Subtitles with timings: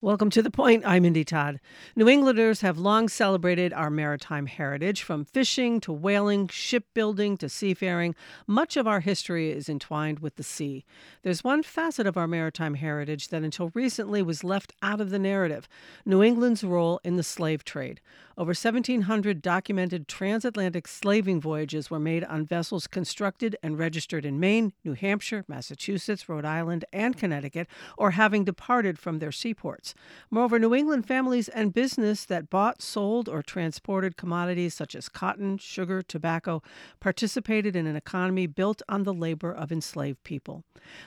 [0.00, 0.84] Welcome to The Point.
[0.86, 1.58] I'm Mindy Todd.
[1.96, 8.14] New Englanders have long celebrated our maritime heritage, from fishing to whaling, shipbuilding to seafaring.
[8.46, 10.84] Much of our history is entwined with the sea.
[11.22, 15.18] There's one facet of our maritime heritage that until recently was left out of the
[15.18, 15.68] narrative
[16.06, 18.00] New England's role in the slave trade.
[18.36, 24.74] Over 1,700 documented transatlantic slaving voyages were made on vessels constructed and registered in Maine,
[24.84, 29.87] New Hampshire, Massachusetts, Rhode Island, and Connecticut, or having departed from their seaports.
[30.30, 35.58] Moreover, New England families and business that bought, sold, or transported commodities such as cotton,
[35.58, 36.62] sugar, tobacco
[37.00, 40.64] participated in an economy built on the labor of enslaved people.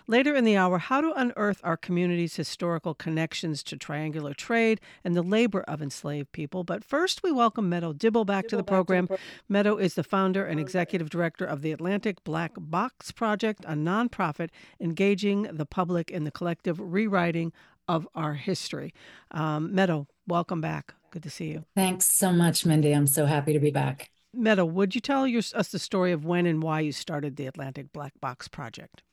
[0.07, 5.15] Later in the hour, how to unearth our community's historical connections to triangular trade and
[5.15, 6.63] the labor of enslaved people.
[6.63, 9.07] But first, we welcome Meadow Dibble back Dibble to the program.
[9.07, 13.11] To the pro- Meadow is the founder and executive director of the Atlantic Black Box
[13.11, 17.53] Project, a nonprofit engaging the public in the collective rewriting
[17.87, 18.93] of our history.
[19.31, 20.93] Um, Meadow, welcome back.
[21.11, 21.65] Good to see you.
[21.75, 22.93] Thanks so much, Mindy.
[22.93, 24.09] I'm so happy to be back.
[24.33, 27.47] Meadow, would you tell your, us the story of when and why you started the
[27.47, 29.03] Atlantic Black Box Project?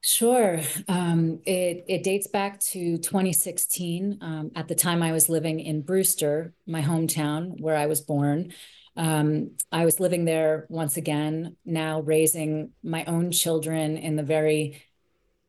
[0.00, 0.60] Sure.
[0.86, 4.18] Um, it, it dates back to 2016.
[4.20, 8.52] Um, at the time, I was living in Brewster, my hometown where I was born.
[8.96, 14.82] Um, I was living there once again, now raising my own children in the very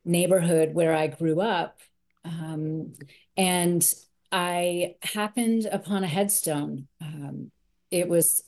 [0.03, 1.79] neighborhood where I grew up.
[2.25, 2.93] Um,
[3.37, 3.83] and
[4.31, 6.87] I happened upon a headstone.
[7.01, 7.51] Um,
[7.91, 8.43] it was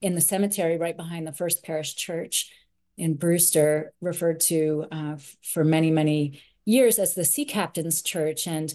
[0.00, 2.52] in the cemetery right behind the First Parish Church
[2.96, 8.46] in Brewster, referred to uh, for many, many years as the Sea Captain's Church.
[8.46, 8.72] And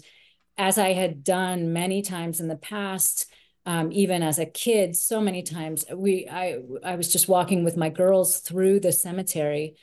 [0.58, 3.30] as I had done many times in the past,
[3.64, 7.76] um, even as a kid, so many times, we I I was just walking with
[7.76, 9.76] my girls through the cemetery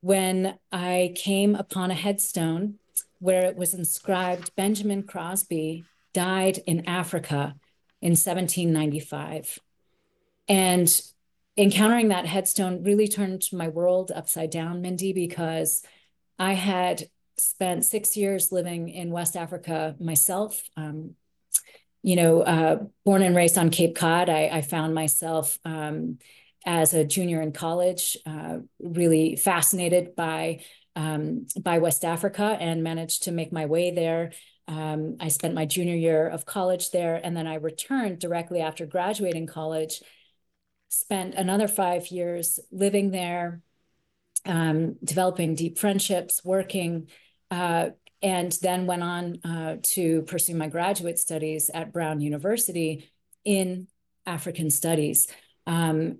[0.00, 2.74] when I came upon a headstone
[3.18, 7.54] where it was inscribed Benjamin Crosby died in Africa
[8.00, 9.58] in 1795.
[10.48, 11.02] And
[11.56, 15.82] encountering that headstone really turned my world upside down, Mindy, because
[16.38, 20.62] I had spent six years living in West Africa myself.
[20.76, 21.14] Um,
[22.02, 26.18] you know, uh, born and raised on Cape Cod, I, I found myself um,
[26.64, 30.60] as a junior in college uh, really fascinated by
[30.98, 34.32] um, by West Africa and managed to make my way there.
[34.66, 38.84] Um, I spent my junior year of college there, and then I returned directly after
[38.84, 40.02] graduating college
[40.88, 43.60] spent another five years living there,
[44.44, 47.08] um, developing deep friendships, working,
[47.50, 47.90] uh,
[48.22, 53.08] and then went on uh, to pursue my graduate studies at Brown University
[53.44, 53.86] in
[54.26, 55.28] African studies.
[55.66, 56.18] Um,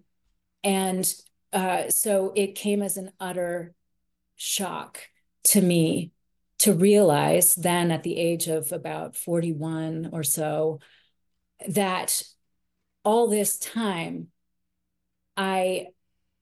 [0.63, 1.11] and
[1.53, 3.75] uh, so it came as an utter
[4.39, 5.01] shock
[5.45, 6.13] to me
[6.61, 10.81] to realize then at the age of about 41 or so
[11.69, 12.23] that
[13.05, 14.29] all this time
[15.37, 15.89] I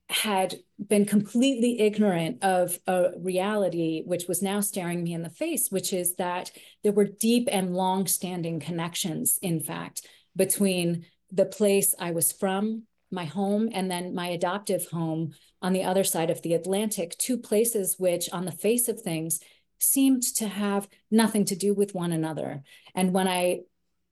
[0.09, 5.71] had been completely ignorant of a reality which was now staring me in the face,
[5.71, 6.53] which is that
[6.83, 13.25] there were deep and long-standing connections, in fact, between the place I was from, my
[13.25, 17.97] home, and then my adoptive home on the other side of the Atlantic, two places
[17.99, 19.41] which, on the face of things,
[19.79, 22.63] seemed to have nothing to do with one another.
[22.95, 23.61] And when I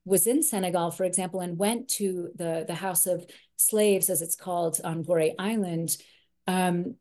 [0.04, 4.36] was in Senegal, for example, and went to the, the House of Slaves, as it's
[4.36, 5.96] called, on Gorée Island,
[6.46, 6.96] um,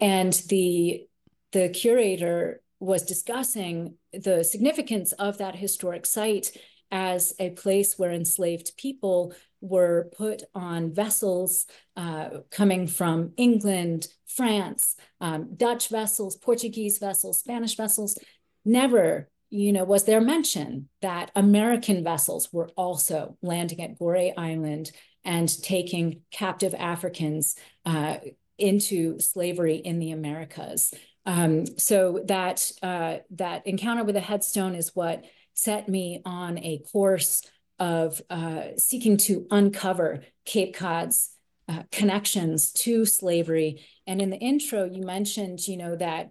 [0.00, 1.04] and the
[1.52, 6.52] the curator was discussing the significance of that historic site
[6.90, 11.66] as a place where enslaved people were put on vessels
[11.96, 18.18] uh, coming from England, France, um, Dutch vessels, Portuguese vessels, Spanish vessels.
[18.64, 24.90] Never you know, was there mention that American vessels were also landing at Gorée Island
[25.24, 27.56] and taking captive Africans
[27.86, 28.18] uh,
[28.58, 30.92] into slavery in the Americas?
[31.24, 35.24] Um, so that uh, that encounter with a headstone is what
[35.58, 37.42] set me on a course
[37.80, 41.30] of uh, seeking to uncover Cape Cod's
[41.68, 43.84] uh, connections to slavery.
[44.06, 46.30] And in the intro, you mentioned, you know, that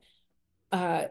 [0.71, 1.05] uh,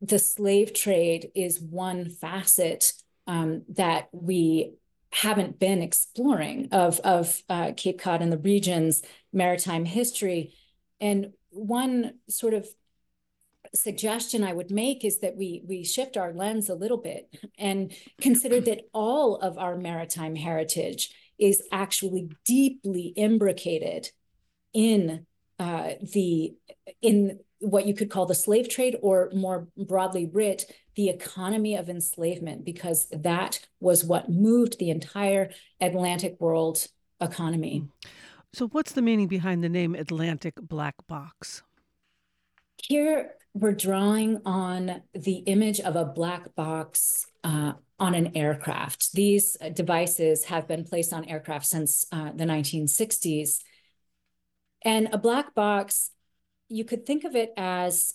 [0.00, 2.92] the slave trade is one facet
[3.26, 4.74] um, that we
[5.10, 9.02] haven't been exploring of, of uh, Cape Cod and the region's
[9.32, 10.54] maritime history.
[11.00, 12.68] And one sort of
[13.74, 17.92] suggestion I would make is that we we shift our lens a little bit and
[18.20, 24.10] consider that all of our maritime heritage is actually deeply imbricated
[24.72, 25.26] in
[25.58, 26.54] uh, the
[27.02, 31.88] in what you could call the slave trade, or more broadly writ, the economy of
[31.88, 35.50] enslavement, because that was what moved the entire
[35.80, 36.86] Atlantic world
[37.20, 37.78] economy.
[37.78, 38.08] Hmm.
[38.52, 41.62] So, what's the meaning behind the name Atlantic Black Box?
[42.86, 49.12] Here, we're drawing on the image of a black box uh, on an aircraft.
[49.12, 53.60] These devices have been placed on aircraft since uh, the 1960s.
[54.82, 56.10] And a black box,
[56.68, 58.14] you could think of it as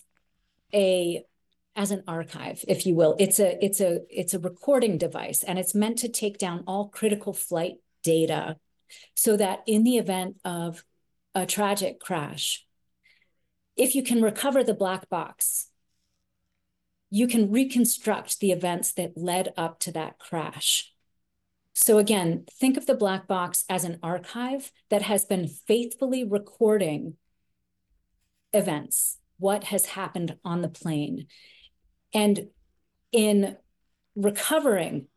[0.73, 1.23] a
[1.75, 3.15] as an archive, if you will.
[3.17, 6.89] It's a it's a it's a recording device, and it's meant to take down all
[6.89, 8.57] critical flight data,
[9.15, 10.83] so that in the event of
[11.33, 12.67] a tragic crash,
[13.79, 15.67] if you can recover the black box,
[17.09, 20.93] you can reconstruct the events that led up to that crash.
[21.73, 27.15] So, again, think of the black box as an archive that has been faithfully recording
[28.51, 31.27] events, what has happened on the plane.
[32.13, 32.47] And
[33.13, 33.55] in
[34.15, 35.07] recovering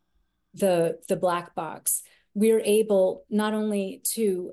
[0.54, 4.52] the, the black box, we're able not only to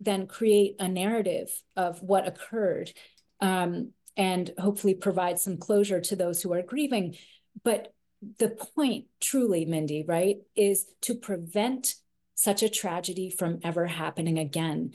[0.00, 2.92] then create a narrative of what occurred
[3.42, 7.16] um, and hopefully provide some closure to those who are grieving,
[7.62, 7.92] but
[8.38, 11.96] the point truly, Mindy, right, is to prevent
[12.34, 14.92] such a tragedy from ever happening again.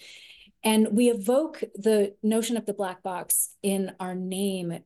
[0.64, 4.80] And we evoke the notion of the black box in our name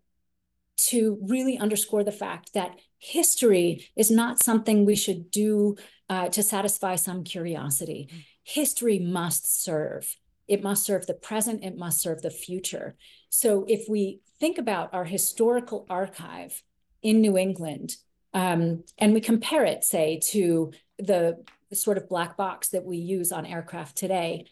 [0.88, 5.76] to really underscore the fact that history is not something we should do
[6.10, 8.10] uh, to satisfy some curiosity.
[8.44, 10.18] History must serve.
[10.52, 12.96] It must serve the present, it must serve the future.
[13.30, 16.62] So if we think about our historical archive
[17.02, 17.96] in New England,
[18.34, 21.44] um, and we compare it, say, to the,
[21.74, 24.46] sort of black box that we use on aircraft today.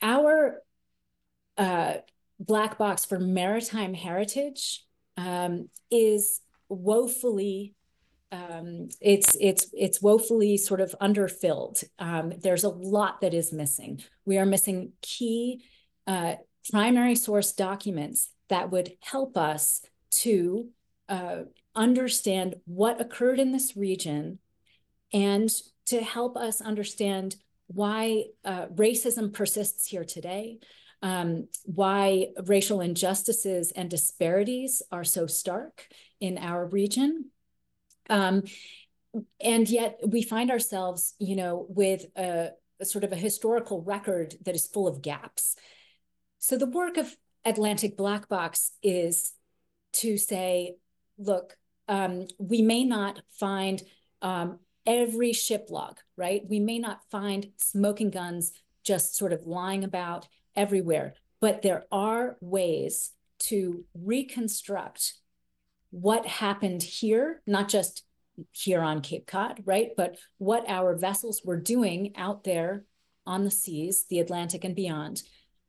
[0.00, 0.62] Our
[1.58, 1.96] uh,
[2.40, 4.82] black box for maritime heritage
[5.18, 6.40] um, is
[6.70, 7.74] woefully
[8.34, 11.84] um, it's it's it's woefully sort of underfilled.
[12.00, 14.02] Um, there's a lot that is missing.
[14.24, 15.64] We are missing key
[16.08, 16.34] uh,
[16.70, 19.82] primary source documents that would help us
[20.22, 20.68] to
[21.08, 21.42] uh,
[21.76, 24.40] understand what occurred in this region
[25.12, 25.48] and
[25.86, 27.36] to help us understand
[27.68, 30.58] why uh, racism persists here today,
[31.02, 35.86] um, why racial injustices and disparities are so stark
[36.20, 37.30] in our region.
[38.10, 38.42] Um,
[39.40, 44.34] and yet we find ourselves, you know, with a, a sort of a historical record
[44.44, 45.56] that is full of gaps.
[46.38, 47.14] So the work of
[47.44, 49.32] Atlantic Black Box is
[49.94, 50.76] to say,
[51.18, 51.56] look,
[51.88, 53.82] um, we may not find
[54.22, 56.42] um, every ship log, right?
[56.48, 58.52] We may not find smoking guns
[58.82, 65.14] just sort of lying about everywhere, but there are ways to reconstruct
[65.94, 68.02] what happened here, not just
[68.50, 69.90] here on Cape Cod, right?
[69.96, 72.84] But what our vessels were doing out there
[73.24, 75.22] on the seas, the Atlantic and beyond.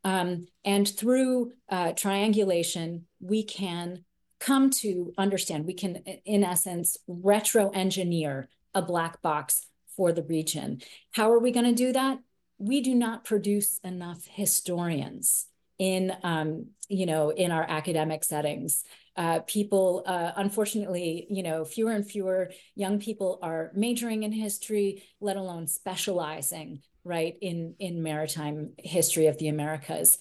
[0.04, 4.04] Um, and through uh, triangulation, we can
[4.40, 10.82] come to understand, we can, in essence, retro engineer a black box for the region.
[11.12, 12.18] How are we going to do that?
[12.58, 15.46] We do not produce enough historians
[15.78, 18.84] in, um, you know, in our academic settings.
[19.18, 25.04] Uh, people, uh, unfortunately, you know, fewer and fewer young people are majoring in history,
[25.22, 30.18] let alone specializing, right, in in maritime history of the Americas.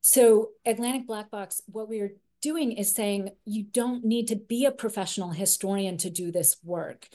[0.00, 4.66] So Atlantic Black Box, what we are doing is saying you don't need to be
[4.66, 7.08] a professional historian to do this work.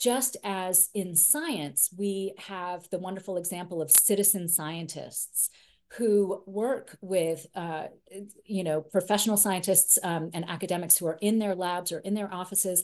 [0.00, 5.50] Just as in science, we have the wonderful example of citizen scientists
[5.96, 7.84] who work with, uh,
[8.44, 12.32] you know, professional scientists um, and academics who are in their labs or in their
[12.32, 12.82] offices.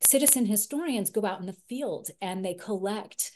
[0.00, 3.32] Citizen historians go out in the field and they collect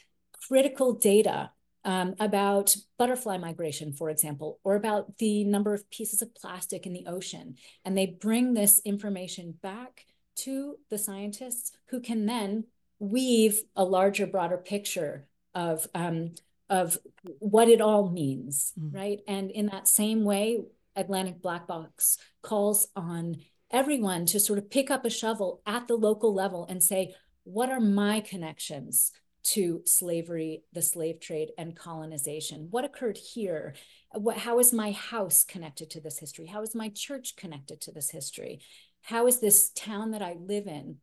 [0.47, 1.51] critical data
[1.83, 6.93] um, about butterfly migration, for example, or about the number of pieces of plastic in
[6.93, 7.55] the ocean.
[7.85, 10.05] And they bring this information back
[10.37, 12.65] to the scientists who can then
[12.99, 16.35] weave a larger, broader picture of, um,
[16.71, 16.97] of
[17.37, 18.95] what it all means, mm.
[18.95, 19.19] right?
[19.27, 20.61] And in that same way,
[20.95, 23.37] Atlantic Black Box calls on
[23.69, 27.13] everyone to sort of pick up a shovel at the local level and say,
[27.43, 29.11] what are my connections
[29.43, 32.67] to slavery, the slave trade, and colonization.
[32.69, 33.73] What occurred here?
[34.13, 36.45] What, how is my house connected to this history?
[36.45, 38.61] How is my church connected to this history?
[39.01, 40.97] How is this town that I live in?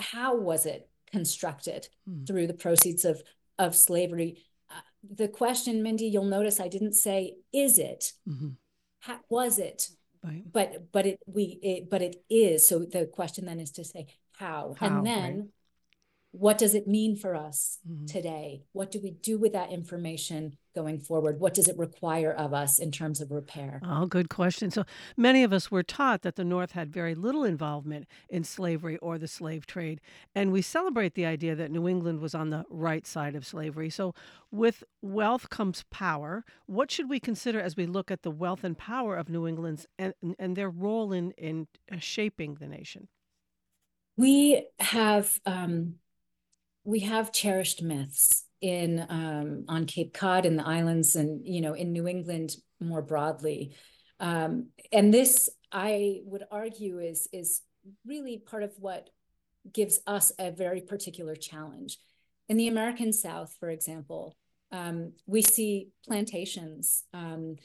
[0.00, 2.24] How was it constructed hmm.
[2.24, 3.22] through the proceeds of,
[3.58, 4.44] of slavery?
[4.70, 4.80] Uh,
[5.14, 8.12] the question, Mindy, you'll notice I didn't say, is it?
[8.28, 8.50] Mm-hmm.
[9.00, 9.88] How, was it?
[10.24, 10.42] Right.
[10.50, 14.08] But but it we it, but it is so the question then is to say
[14.32, 15.44] how, how and then right
[16.32, 18.04] what does it mean for us mm-hmm.
[18.04, 18.62] today?
[18.72, 21.40] What do we do with that information going forward?
[21.40, 23.80] What does it require of us in terms of repair?
[23.82, 24.70] Oh, good question.
[24.70, 24.84] So
[25.16, 29.16] many of us were taught that the North had very little involvement in slavery or
[29.16, 30.00] the slave trade.
[30.34, 33.88] And we celebrate the idea that New England was on the right side of slavery.
[33.88, 34.14] So,
[34.50, 36.44] with wealth comes power.
[36.66, 39.86] What should we consider as we look at the wealth and power of New England's
[39.98, 41.68] and, and their role in, in
[41.98, 43.08] shaping the nation?
[44.16, 45.40] We have.
[45.46, 45.94] Um,
[46.88, 51.74] we have cherished myths in um, on Cape Cod in the islands and you know
[51.74, 53.76] in New England more broadly.
[54.20, 57.60] Um, and this, I would argue, is is
[58.06, 59.10] really part of what
[59.70, 61.98] gives us a very particular challenge.
[62.48, 64.34] In the American South, for example,
[64.72, 67.56] um, we see plantations um,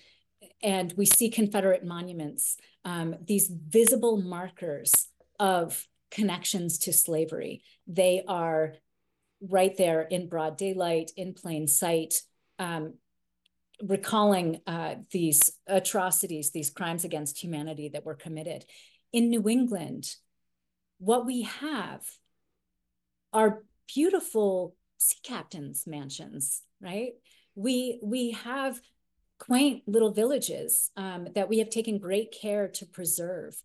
[0.61, 4.91] and we see Confederate monuments, um, these visible markers
[5.39, 7.63] of connections to slavery.
[7.87, 8.73] They are
[9.49, 12.21] right there in broad daylight, in plain sight,
[12.59, 12.93] um,
[13.81, 18.65] recalling uh, these atrocities, these crimes against humanity that were committed.
[19.11, 20.15] In New England,
[20.99, 22.01] what we have
[23.33, 27.11] are beautiful sea captains' mansions, right?
[27.55, 28.79] We we have
[29.39, 33.61] quaint little villages um, that we have taken great care to preserve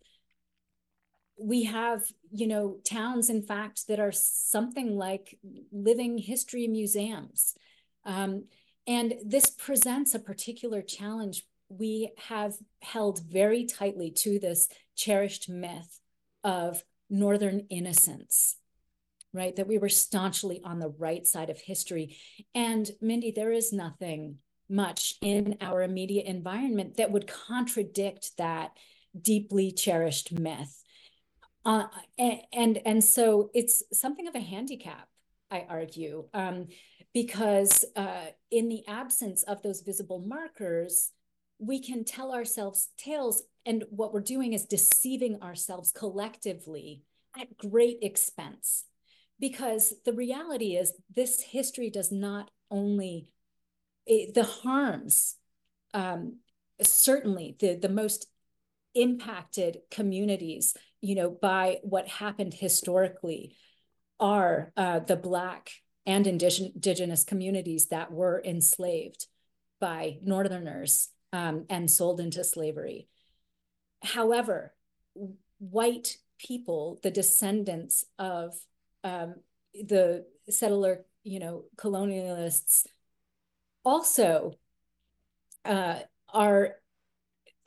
[1.39, 5.37] we have you know towns in fact that are something like
[5.71, 7.55] living history museums.
[8.05, 8.45] Um,
[8.87, 15.99] and this presents a particular challenge we have held very tightly to this cherished myth
[16.43, 18.55] of northern innocence
[19.33, 19.55] right?
[19.55, 22.17] That we were staunchly on the right side of history.
[22.55, 24.37] And mindy there is nothing
[24.69, 28.71] much in our immediate environment that would contradict that
[29.19, 30.83] deeply cherished myth
[31.65, 31.85] uh,
[32.17, 35.07] and, and, so it's something of a handicap,
[35.51, 36.67] I argue, um,
[37.13, 41.11] because uh, in the absence of those visible markers,
[41.57, 43.43] we can tell ourselves tales.
[43.65, 47.03] And what we're doing is deceiving ourselves collectively
[47.39, 48.85] at great expense.
[49.39, 53.27] Because the reality is, this history does not only,
[54.05, 55.35] it, the harms,
[55.93, 56.37] um,
[56.81, 58.27] certainly the, the most
[58.95, 63.55] impacted communities you know, by what happened historically
[64.19, 65.71] are uh, the Black
[66.05, 69.27] and indigenous communities that were enslaved
[69.79, 73.07] by Northerners um, and sold into slavery.
[74.03, 74.73] However,
[75.59, 78.55] white people, the descendants of
[79.03, 79.35] um,
[79.73, 82.87] the settler, you know, colonialists,
[83.85, 84.53] also
[85.65, 85.99] uh,
[86.33, 86.75] are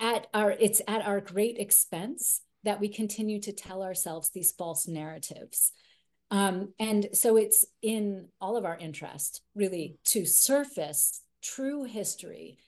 [0.00, 4.86] at our it's at our great expense that we continue to tell ourselves these false
[4.86, 5.72] narratives.
[6.30, 12.58] Um, and so it's in all of our interest, really, to surface true history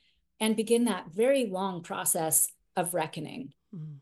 [0.40, 3.52] and begin that very long process of reckoning.
[3.74, 4.00] Mm.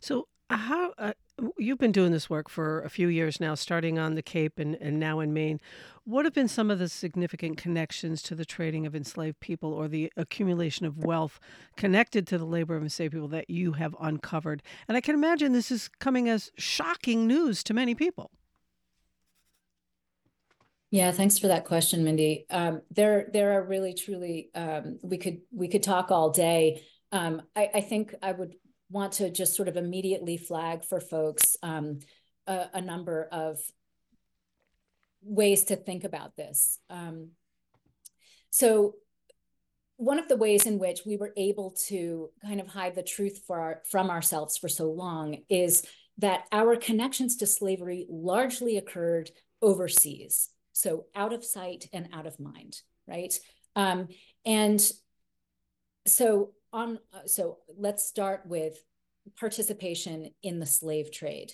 [0.00, 1.12] So, how uh,
[1.58, 4.74] you've been doing this work for a few years now, starting on the Cape and,
[4.76, 5.60] and now in Maine.
[6.04, 9.88] What have been some of the significant connections to the trading of enslaved people or
[9.88, 11.38] the accumulation of wealth
[11.76, 14.62] connected to the labor of enslaved people that you have uncovered?
[14.88, 18.30] And I can imagine this is coming as shocking news to many people.
[20.90, 22.44] Yeah, thanks for that question, Mindy.
[22.50, 26.82] Um, there, there are really, truly, um, we could we could talk all day.
[27.12, 28.54] Um, I, I, think I would
[28.92, 31.98] want to just sort of immediately flag for folks um,
[32.46, 33.58] a, a, number of
[35.22, 36.78] ways to think about this.
[36.90, 37.30] Um,
[38.50, 38.96] so
[39.96, 43.42] one of the ways in which we were able to kind of hide the truth
[43.48, 45.84] our, from ourselves for so long is
[46.18, 49.30] that our connections to slavery largely occurred
[49.62, 53.32] overseas, so out of sight and out of mind, right?
[53.74, 54.08] Um,
[54.44, 54.84] and
[56.06, 58.82] so on uh, so let's start with
[59.38, 61.52] participation in the slave trade.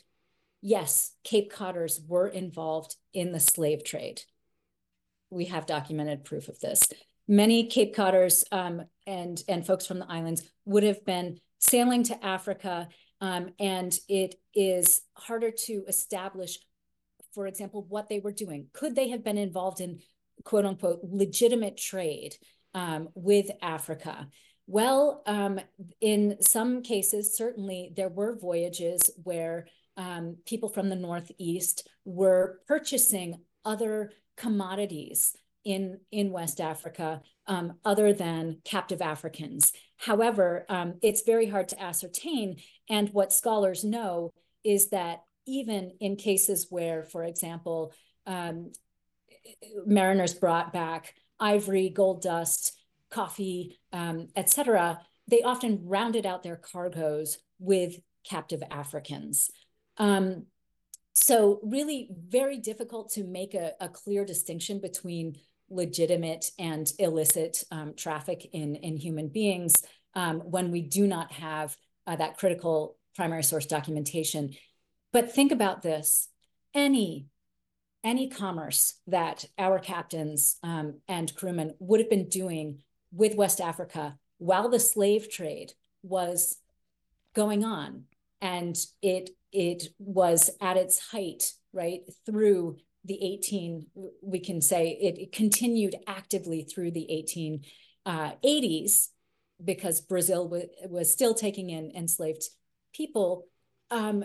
[0.63, 4.23] Yes cape codders were involved in the slave trade.
[5.31, 6.83] We have documented proof of this.
[7.27, 12.25] Many cape codders um, and and folks from the islands would have been sailing to
[12.25, 12.89] africa
[13.21, 16.59] um, and it is harder to establish
[17.35, 18.69] for example what they were doing.
[18.73, 20.01] Could they have been involved in
[20.45, 22.35] quote unquote legitimate trade
[22.75, 24.29] um, with africa
[24.69, 25.59] well, um,
[26.03, 33.41] in some cases, certainly there were voyages where um, people from the Northeast were purchasing
[33.65, 35.35] other commodities
[35.65, 39.73] in, in West Africa um, other than captive Africans.
[39.97, 42.59] However, um, it's very hard to ascertain.
[42.91, 44.33] And what scholars know
[44.65, 47.95] is that even in cases where, for example,
[48.27, 48.73] um,
[49.87, 52.78] mariners brought back ivory, gold dust,
[53.11, 59.51] coffee, um, etc., they often rounded out their cargoes with captive Africans.
[59.99, 60.47] Um,
[61.15, 65.37] so really very difficult to make a, a, clear distinction between
[65.69, 69.83] legitimate and illicit um, traffic in, in human beings
[70.15, 74.55] um, when we do not have uh, that critical primary source documentation.
[75.13, 76.29] But think about this,
[76.75, 77.27] any
[78.05, 82.79] any commerce that our captains um, and crewmen would have been doing
[83.13, 85.73] with West Africa while the slave trade
[86.03, 86.59] was
[87.35, 88.05] going on.
[88.41, 93.87] And it it was at its height right through the 18
[94.23, 97.09] we can say it, it continued actively through the
[98.07, 99.09] 1880s uh,
[99.65, 102.45] because brazil w- was still taking in enslaved
[102.93, 103.47] people.
[103.91, 104.25] Um,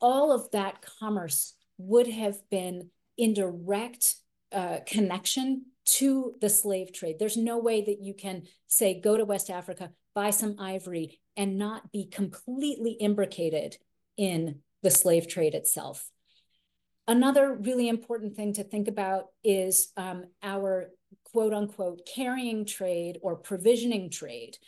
[0.00, 4.16] all of that commerce would have been in direct
[4.52, 7.16] uh, connection to the slave trade.
[7.18, 11.56] There's no way that you can say, go to West Africa, buy some ivory, and
[11.56, 13.76] not be completely imbricated
[14.16, 16.10] in the slave trade itself.
[17.06, 20.90] Another really important thing to think about is um, our
[21.24, 24.58] quote unquote carrying trade or provisioning trade,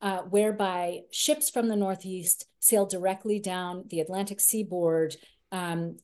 [0.00, 5.16] uh, whereby ships from the Northeast sail directly down the Atlantic seaboard,
[5.50, 5.96] um,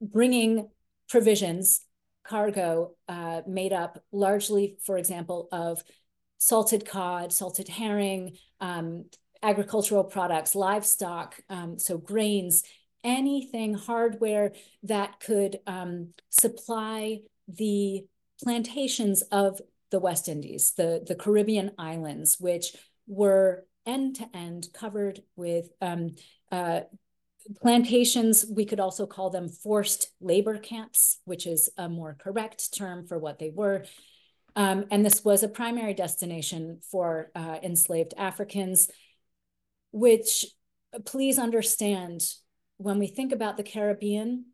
[0.00, 0.68] bringing
[1.08, 1.80] provisions,
[2.24, 5.82] cargo uh, made up largely, for example, of
[6.38, 9.04] salted cod, salted herring, um,
[9.42, 12.62] agricultural products, livestock, um, so grains,
[13.02, 18.04] anything hardware that could um, supply the
[18.42, 19.60] plantations of
[19.90, 26.14] the West Indies, the, the Caribbean islands, which were end to end covered with um,
[26.52, 26.80] uh,
[27.60, 28.46] plantations.
[28.48, 33.18] We could also call them forced labor camps, which is a more correct term for
[33.18, 33.84] what they were.
[34.56, 38.90] Um, and this was a primary destination for uh, enslaved Africans,
[39.92, 40.46] which
[41.04, 42.22] please understand
[42.76, 44.46] when we think about the Caribbean,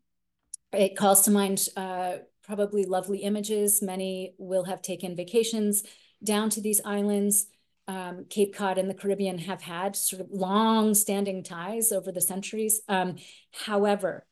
[0.73, 3.81] it calls to mind uh, probably lovely images.
[3.81, 5.83] Many will have taken vacations
[6.23, 7.47] down to these islands
[7.87, 12.81] um, Cape Cod and the Caribbean have had sort of long-standing ties over the centuries.
[12.87, 13.15] Um,
[13.51, 14.25] however,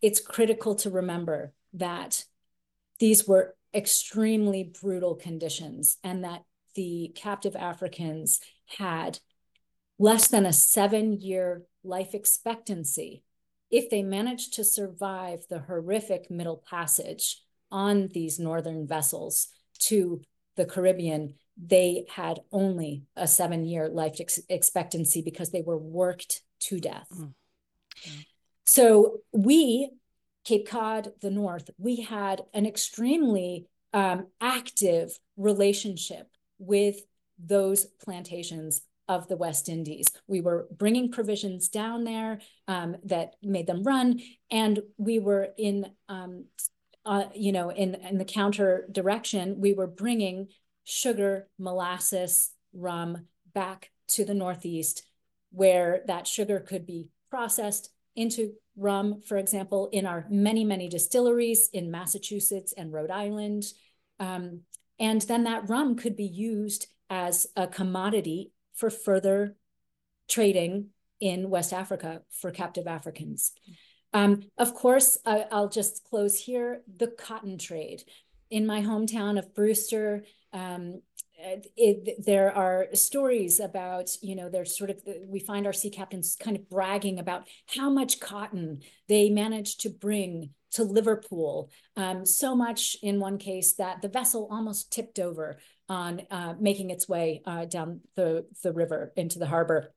[0.00, 2.24] it's critical to remember that
[2.98, 6.42] these were extremely brutal conditions and that
[6.74, 8.40] the captive Africans
[8.78, 9.18] had
[9.98, 13.22] less than a seven-year life expectancy
[13.70, 17.40] if they managed to survive the horrific middle passage
[17.70, 20.20] on these northern vessels to
[20.56, 26.42] the Caribbean they had only a seven year life ex- expectancy because they were worked
[26.60, 27.08] to death.
[27.14, 27.34] Mm.
[28.64, 29.90] So we,
[30.44, 37.00] Cape Cod, the North, we had an extremely um, active relationship with
[37.38, 40.06] those plantations of the West Indies.
[40.26, 45.90] We were bringing provisions down there um, that made them run, and we were in,
[46.08, 46.46] um,
[47.04, 49.60] uh, you know, in in the counter direction.
[49.60, 50.48] We were bringing
[50.84, 55.04] sugar, molasses, rum back to the Northeast,
[55.50, 61.68] where that sugar could be processed into rum, for example, in our many, many distilleries
[61.72, 63.64] in Massachusetts and Rhode Island.
[64.18, 64.60] Um,
[64.98, 69.56] and then that rum could be used as a commodity for further
[70.28, 70.88] trading
[71.20, 73.52] in West Africa for captive Africans.
[74.12, 78.02] Um, of course, I, I'll just close here the cotton trade.
[78.50, 81.00] In my hometown of Brewster, um,
[81.76, 86.36] it, there are stories about, you know, there's sort of, we find our sea captains
[86.38, 91.70] kind of bragging about how much cotton they managed to bring to Liverpool.
[91.96, 96.90] Um, so much in one case that the vessel almost tipped over on uh, making
[96.90, 99.92] its way uh, down the, the river into the harbor.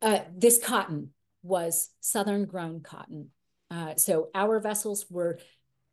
[0.00, 1.10] Uh, this cotton
[1.42, 3.30] was Southern grown cotton.
[3.70, 5.38] Uh, so our vessels were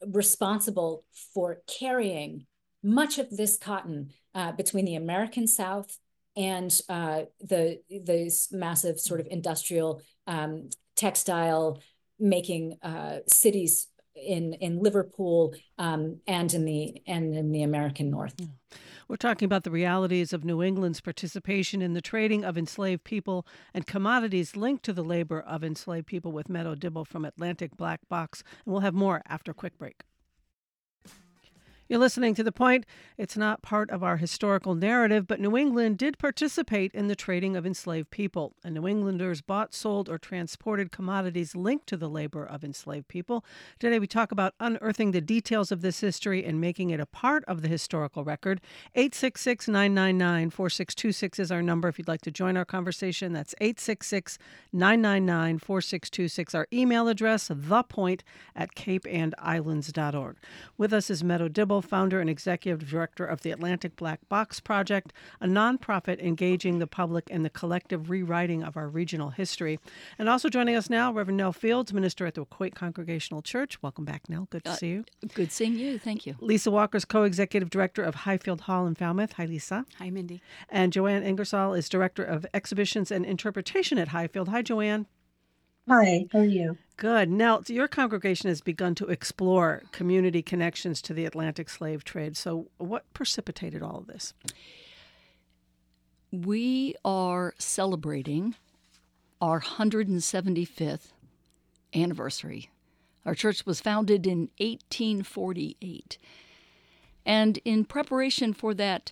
[0.06, 2.46] responsible for carrying
[2.86, 5.98] much of this cotton uh, between the American South
[6.38, 11.82] and uh, the these massive sort of industrial um, textile
[12.20, 18.36] making uh, cities in in Liverpool um, and in the and in the American North.
[19.08, 23.46] We're talking about the realities of New England's participation in the trading of enslaved people
[23.72, 28.00] and commodities linked to the labor of enslaved people with Meadow Dibble from Atlantic Black
[28.10, 30.02] Box, and we'll have more after a quick break.
[31.88, 32.88] You're listening to The Point.
[33.16, 37.56] It's not part of our historical narrative, but New England did participate in the trading
[37.56, 42.44] of enslaved people, and New Englanders bought, sold, or transported commodities linked to the labor
[42.44, 43.46] of enslaved people.
[43.78, 47.44] Today, we talk about unearthing the details of this history and making it a part
[47.46, 48.62] of the historical record.
[48.96, 53.32] 866 999 4626 is our number if you'd like to join our conversation.
[53.32, 54.40] That's 866
[54.74, 56.56] 999 4626.
[56.56, 58.22] Our email address, thepoint
[58.56, 60.38] at capeandislands.org.
[60.80, 65.14] With us is Meadow Dibble founder and executive director of the Atlantic Black Box Project,
[65.42, 69.80] a nonprofit engaging the public in the collective rewriting of our regional history.
[70.18, 73.82] And also joining us now, Reverend Nell Fields, minister at the Waquoit Congregational Church.
[73.82, 74.48] Welcome back, Nell.
[74.50, 75.06] Good to uh, see you.
[75.34, 76.00] Good seeing you.
[76.00, 76.36] Thank you.
[76.40, 79.34] Lisa Walker's co executive director of Highfield Hall in Falmouth.
[79.34, 79.86] Hi, Lisa.
[80.00, 80.42] Hi, Mindy.
[80.70, 84.50] And Joanne Ingersoll is director of exhibitions and interpretation at Highfield.
[84.50, 85.08] Hi, Joanne.
[85.88, 86.80] Hi, how are you?
[86.98, 87.30] Good.
[87.30, 92.36] Now, your congregation has begun to explore community connections to the Atlantic slave trade.
[92.36, 94.34] So, what precipitated all of this?
[96.32, 98.56] We are celebrating
[99.40, 101.12] our 175th
[101.94, 102.72] anniversary.
[103.24, 106.18] Our church was founded in 1848.
[107.28, 109.12] And in preparation for that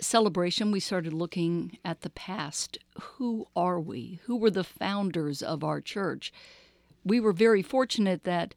[0.00, 2.78] celebration, we started looking at the past.
[3.00, 4.20] Who are we?
[4.24, 6.32] Who were the founders of our church?
[7.04, 8.54] We were very fortunate that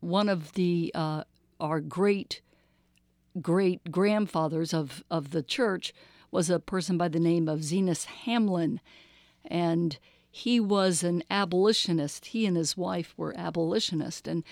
[0.00, 1.24] one of the uh,
[1.60, 2.40] our great
[3.40, 5.92] great grandfathers of, of the church
[6.30, 8.80] was a person by the name of Zenas Hamlin,
[9.44, 9.98] and
[10.30, 12.26] he was an abolitionist.
[12.26, 14.44] He and his wife were abolitionists, and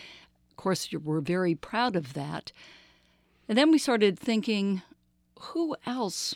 [0.50, 2.52] of course, we're very proud of that.
[3.48, 4.82] And then we started thinking
[5.38, 6.34] who else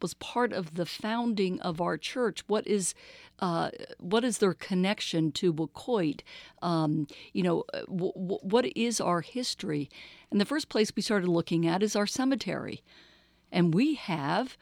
[0.00, 2.42] was part of the founding of our church?
[2.46, 2.94] What is
[3.40, 6.22] uh, what is their connection to Waquoit?
[6.60, 9.88] Um, you know, uh, w- w- what is our history?
[10.30, 12.82] And the first place we started looking at is our cemetery,
[13.52, 14.56] and we have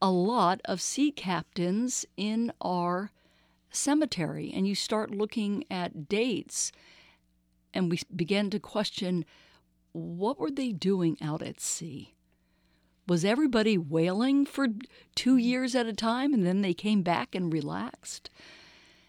[0.00, 3.10] a lot of sea captains in our
[3.70, 4.52] cemetery.
[4.54, 6.72] And you start looking at dates,
[7.72, 9.24] and we began to question
[9.92, 12.14] what were they doing out at sea
[13.06, 14.68] was everybody whaling for
[15.14, 18.30] two years at a time and then they came back and relaxed?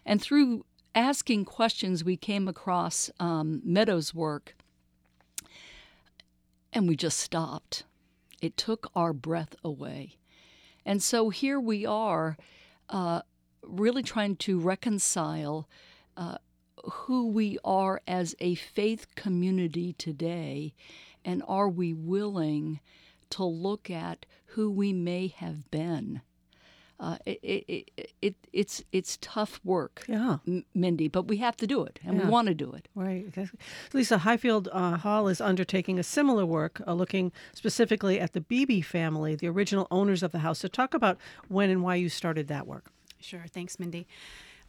[0.04, 4.54] And through asking questions, we came across um, Meadows' work
[6.72, 7.84] and we just stopped.
[8.42, 10.16] It took our breath away.
[10.84, 12.36] And so here we are,
[12.90, 13.22] uh,
[13.62, 15.68] really trying to reconcile
[16.16, 16.36] uh,
[16.84, 20.72] who we are as a faith community today,
[21.24, 22.80] and are we willing
[23.30, 26.22] to look at who we may have been.
[26.98, 30.38] Uh, it, it, it, it's it's tough work, yeah,
[30.74, 32.24] Mindy, but we have to do it, and yeah.
[32.24, 32.88] we want to do it.
[32.94, 33.26] Right.
[33.92, 38.80] Lisa Highfield uh, Hall is undertaking a similar work, uh, looking specifically at the Beebe
[38.80, 40.60] family, the original owners of the house.
[40.60, 42.90] So, talk about when and why you started that work.
[43.20, 43.44] Sure.
[43.46, 44.06] Thanks, Mindy.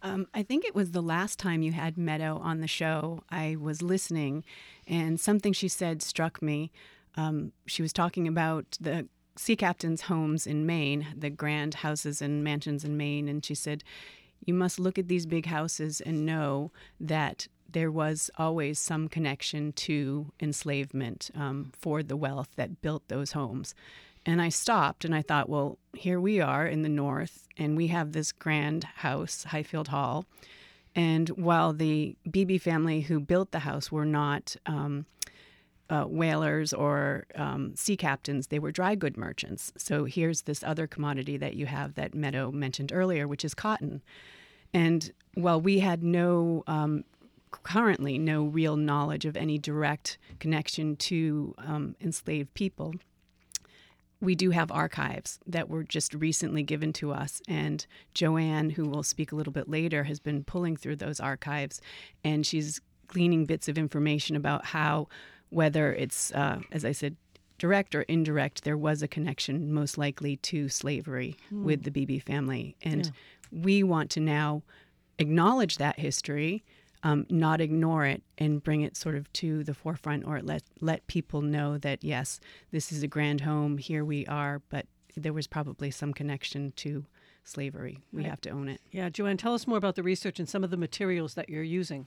[0.02, 3.22] Um, I think it was the last time you had Meadow on the show.
[3.30, 4.44] I was listening,
[4.86, 6.70] and something she said struck me.
[7.16, 12.42] Um, she was talking about the sea captains' homes in Maine, the grand houses and
[12.42, 13.84] mansions in Maine, and she said,
[14.44, 19.72] You must look at these big houses and know that there was always some connection
[19.72, 23.74] to enslavement um, for the wealth that built those homes.
[24.24, 27.88] And I stopped and I thought, well, here we are in the north, and we
[27.88, 30.26] have this grand house, Highfield Hall.
[30.94, 35.06] And while the Beebe family who built the house were not um,
[35.90, 39.72] uh, whalers or um, sea captains, they were dry good merchants.
[39.76, 44.02] So here's this other commodity that you have that Meadow mentioned earlier, which is cotton.
[44.74, 47.04] And while we had no, um,
[47.50, 52.94] currently, no real knowledge of any direct connection to um, enslaved people,
[54.20, 57.40] we do have archives that were just recently given to us.
[57.48, 61.80] And Joanne, who will speak a little bit later, has been pulling through those archives
[62.24, 65.08] and she's gleaning bits of information about how
[65.50, 67.16] whether it's, uh, as I said,
[67.58, 71.64] direct or indirect, there was a connection, most likely to slavery mm.
[71.64, 72.76] with the Beebe family.
[72.82, 73.62] And yeah.
[73.62, 74.62] we want to now
[75.18, 76.62] acknowledge that history,
[77.02, 81.06] um, not ignore it, and bring it sort of to the forefront or let, let
[81.08, 82.38] people know that, yes,
[82.70, 87.04] this is a grand home, here we are, but there was probably some connection to
[87.42, 87.98] slavery.
[88.12, 88.30] We right.
[88.30, 88.80] have to own it.
[88.92, 91.62] Yeah, Joanne, tell us more about the research and some of the materials that you're
[91.62, 92.06] using.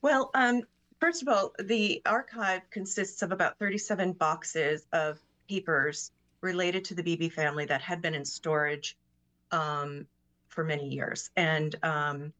[0.00, 0.62] Well, um,
[1.00, 7.02] First of all, the archive consists of about 37 boxes of papers related to the
[7.02, 8.96] Beebe family that had been in storage
[9.52, 10.06] um,
[10.48, 11.30] for many years.
[11.36, 12.32] And um,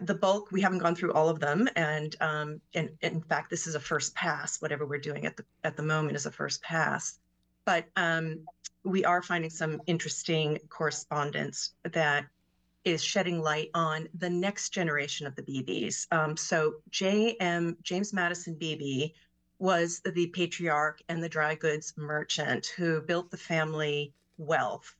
[0.00, 3.66] the bulk we haven't gone through all of them, and um, and in fact, this
[3.66, 4.60] is a first pass.
[4.60, 7.18] Whatever we're doing at the at the moment is a first pass,
[7.64, 8.40] but um,
[8.84, 12.24] we are finding some interesting correspondence that
[12.84, 16.06] is shedding light on the next generation of the Beebes.
[16.12, 17.76] Um, so J.M.
[17.82, 19.12] James Madison Beebe
[19.58, 24.96] was the patriarch and the dry goods merchant who built the family wealth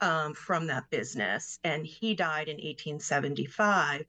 [0.00, 4.06] um, from that business, and he died in 1875.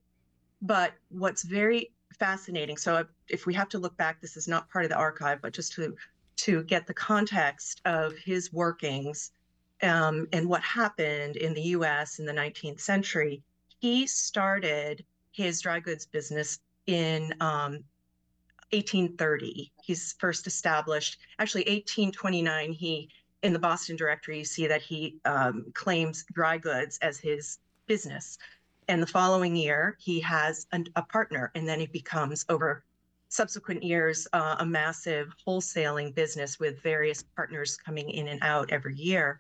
[0.62, 4.86] But what's very fascinating, so if we have to look back, this is not part
[4.86, 5.96] of the archive, but just to
[6.38, 9.32] to get the context of his workings
[9.82, 13.42] um, and what happened in the US in the 19th century,
[13.80, 17.84] he started his dry goods business in um,
[18.72, 19.72] 1830.
[19.82, 23.10] He's first established, actually, 1829, he
[23.42, 28.38] in the Boston Directory, you see that he um, claims dry goods as his business.
[28.90, 32.84] And the following year, he has an, a partner, and then he becomes over
[33.30, 38.96] subsequent years uh, a massive wholesaling business with various partners coming in and out every
[38.96, 39.40] year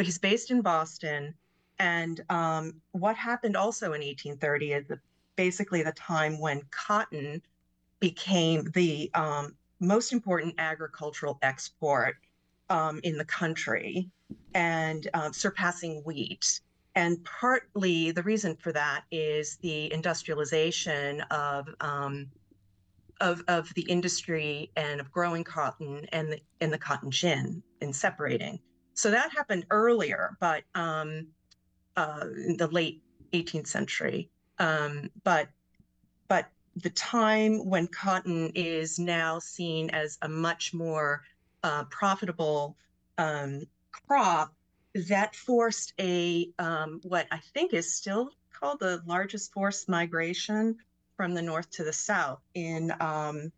[0.00, 1.34] but he's based in Boston.
[1.78, 4.98] And um, what happened also in 1830 is the,
[5.36, 7.42] basically the time when cotton
[7.98, 12.16] became the um, most important agricultural export
[12.70, 14.08] um, in the country
[14.54, 16.62] and uh, surpassing wheat.
[16.94, 22.28] And partly the reason for that is the industrialization of um,
[23.20, 27.94] of, of the industry and of growing cotton and the, and the cotton gin and
[27.94, 28.58] separating.
[29.00, 31.28] So that happened earlier, but um,
[31.96, 34.28] uh, in the late 18th century.
[34.58, 35.48] Um, but
[36.28, 41.22] but the time when cotton is now seen as a much more
[41.62, 42.76] uh, profitable
[43.16, 44.52] um, crop,
[45.08, 50.76] that forced a um, what I think is still called the largest forced migration
[51.16, 53.50] from the north to the south in um,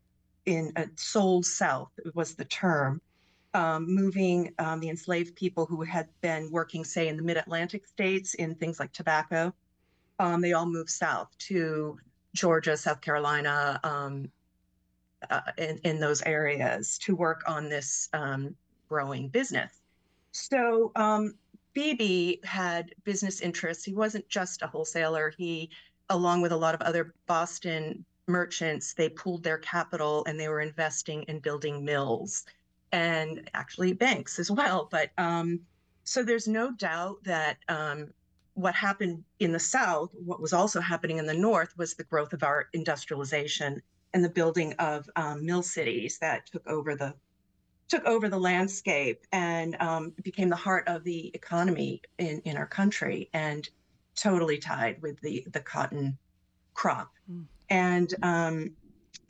[0.47, 3.01] in uh, sold south was the term
[3.55, 7.87] um, moving um, the enslaved people who had been working, say, in the mid Atlantic
[7.87, 9.53] states in things like tobacco.
[10.19, 11.99] Um, they all moved south to
[12.35, 14.31] Georgia, South Carolina, um,
[15.31, 18.55] uh, in, in, those areas to work on this um,
[18.89, 19.81] growing business.
[20.33, 21.35] So um,
[21.75, 23.85] Beebe had business interests.
[23.85, 25.33] He wasn't just a wholesaler.
[25.37, 25.71] He,
[26.09, 30.61] along with a lot of other Boston merchants, they pooled their capital and they were
[30.61, 32.45] investing in building mills
[32.93, 34.89] and actually banks as well.
[34.91, 35.61] But um,
[36.05, 38.13] so there's no doubt that um,
[38.55, 42.33] what happened in the South, what was also happening in the North, was the growth
[42.33, 43.81] of our industrialization
[44.15, 47.15] and the building of um, mill cities that took over the
[47.89, 52.67] took over the landscape and um, became the heart of the economy in, in our
[52.67, 53.69] country and
[54.15, 56.17] totally tied with the the cotton
[56.75, 57.13] crop.
[57.31, 57.45] Mm.
[57.71, 58.71] And um,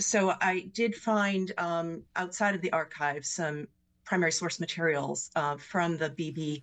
[0.03, 3.69] so I did find um, outside of the archive some
[4.05, 6.61] primary source materials uh, from the Beebe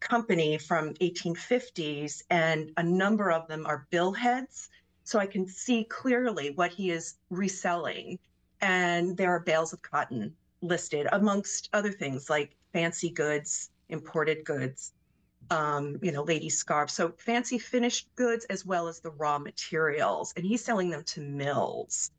[0.00, 4.68] company from 1850s, and a number of them are billheads.
[5.04, 8.18] So I can see clearly what he is reselling.
[8.60, 14.92] And there are bales of cotton listed, amongst other things like fancy goods, imported goods,
[15.50, 16.92] um, you know, lady scarves.
[16.92, 20.32] So fancy finished goods as well as the raw materials.
[20.36, 22.10] And he's selling them to mills.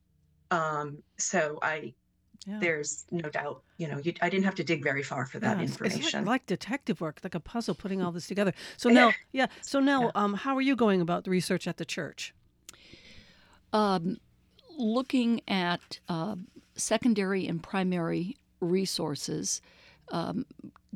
[0.52, 1.94] Um, so I,
[2.46, 2.60] yeah.
[2.60, 5.58] there's no doubt, you know, you, I didn't have to dig very far for that
[5.58, 6.02] yeah, information.
[6.02, 8.54] It's like, like, detective work, like a puzzle, putting all this together.
[8.78, 9.48] So now, yeah.
[9.62, 10.12] So now, yeah.
[10.16, 12.34] um, how are you going about the research at the church?
[13.74, 14.18] Um,
[14.78, 16.36] looking at uh,
[16.76, 19.62] secondary and primary resources.
[20.10, 20.46] Um,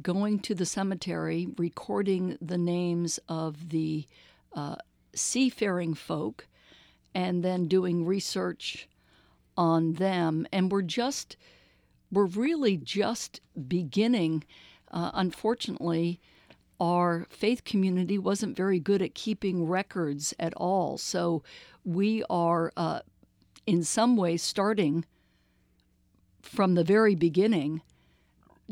[0.02, 4.08] going to the cemetery, recording the names of the
[4.56, 4.76] uh,
[5.14, 6.48] seafaring folk,
[7.14, 8.88] and then doing research
[9.58, 10.48] on them.
[10.52, 11.38] And we're just,
[12.12, 14.44] we're really just beginning.
[14.92, 16.20] Uh, unfortunately,
[16.80, 20.98] our faith community wasn't very good at keeping records at all.
[20.98, 21.44] So
[21.86, 23.02] we are, uh,
[23.68, 25.06] in some ways, starting
[26.42, 27.82] from the very beginning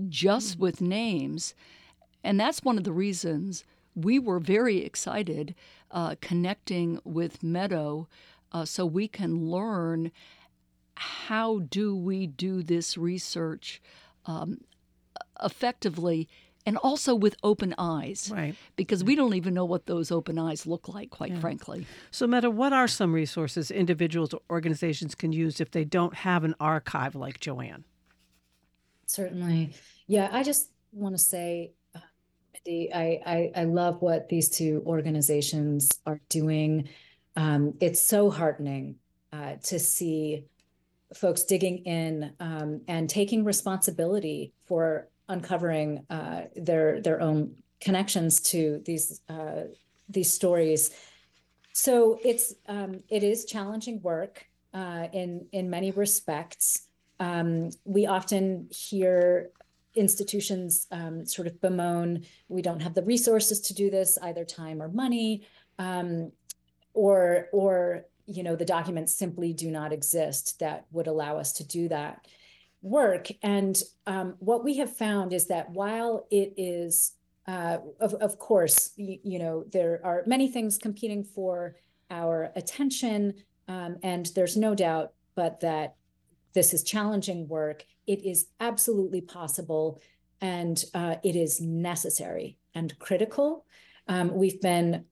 [0.07, 1.53] just with names.
[2.23, 3.63] And that's one of the reasons
[3.95, 5.55] we were very excited
[5.91, 8.07] uh, connecting with Meadow
[8.51, 10.11] uh, so we can learn
[10.99, 13.81] how do we do this research
[14.25, 14.61] um,
[15.43, 16.27] effectively
[16.65, 18.29] and also with open eyes.
[18.33, 18.53] Right.
[18.75, 21.39] Because we don't even know what those open eyes look like, quite yeah.
[21.39, 21.87] frankly.
[22.11, 26.43] So, Meadow, what are some resources individuals or organizations can use if they don't have
[26.43, 27.85] an archive like Joanne?
[29.05, 29.73] Certainly.
[30.05, 31.71] Yeah, I just want to say,
[32.53, 36.89] Mindy, I, I, I love what these two organizations are doing
[37.39, 38.95] um, it's so heartening
[39.31, 40.45] uh, to see
[41.13, 48.81] folks digging in um, and taking responsibility for uncovering uh, their their own connections to
[48.85, 49.63] these uh,
[50.07, 50.91] these stories.
[51.73, 56.87] So it's um, it is challenging work uh, in in many respects.
[57.19, 59.49] Um, we often hear
[59.95, 64.81] institutions um, sort of bemoan we don't have the resources to do this, either time
[64.81, 66.31] or money, um,
[66.93, 71.67] or or you know the documents simply do not exist that would allow us to
[71.67, 72.27] do that
[72.81, 73.27] work.
[73.41, 77.13] And um, what we have found is that while it is
[77.49, 81.75] uh, of, of course, you, you, know, there are many things competing for
[82.11, 83.33] our attention,
[83.67, 85.95] um, and there's no doubt but that
[86.53, 87.85] this is challenging work.
[88.05, 89.99] It is absolutely possible,
[90.41, 93.65] and uh, it is necessary and critical.
[94.07, 95.05] Um, we've been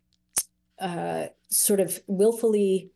[0.80, 2.92] uh, sort of willfully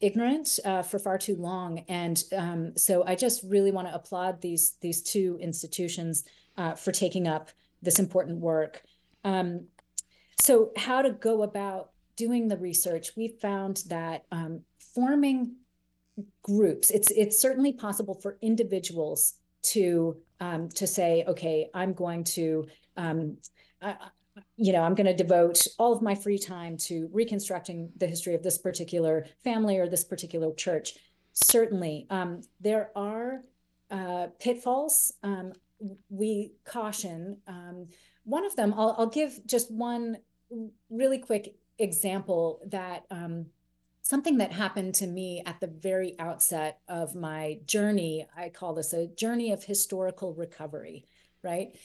[0.00, 4.40] ignorant uh, for far too long, and um, so I just really want to applaud
[4.40, 6.24] these these two institutions
[6.56, 7.50] uh, for taking up
[7.82, 8.82] this important work.
[9.24, 9.66] Um,
[10.40, 13.16] so, how to go about doing the research?
[13.16, 14.62] We found that um,
[14.94, 15.56] forming
[16.42, 16.90] groups.
[16.90, 22.66] It's it's certainly possible for individuals to um, to say, okay, I'm going to.
[22.96, 23.38] Um,
[24.56, 28.34] you know, I'm going to devote all of my free time to reconstructing the history
[28.34, 30.94] of this particular family or this particular church.
[31.32, 33.42] Certainly, um, there are
[33.90, 35.12] uh, pitfalls.
[35.22, 35.52] Um,
[36.08, 37.38] we caution.
[37.46, 37.88] Um,
[38.24, 40.18] one of them, I'll, I'll, give just one
[40.90, 43.46] really quick example that um,
[44.02, 48.26] something that happened to me at the very outset of my journey.
[48.36, 51.04] I call this a journey of historical recovery,
[51.42, 51.76] right?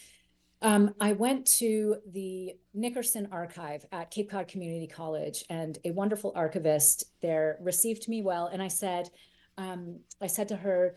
[0.63, 6.31] Um, I went to the Nickerson Archive at Cape Cod Community College, and a wonderful
[6.35, 8.47] archivist there received me well.
[8.47, 9.09] And I said,
[9.57, 10.95] um, I said to her,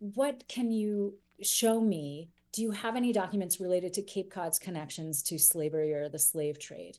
[0.00, 5.22] "What can you show me do you have any documents related to Cape Cod's connections
[5.24, 6.98] to slavery or the slave trade?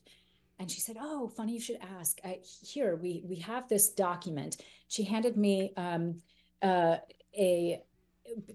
[0.58, 2.18] And she said, "Oh, funny you should ask.
[2.24, 4.56] I, here we we have this document."
[4.88, 6.22] She handed me um,
[6.62, 6.96] uh,
[7.36, 7.82] a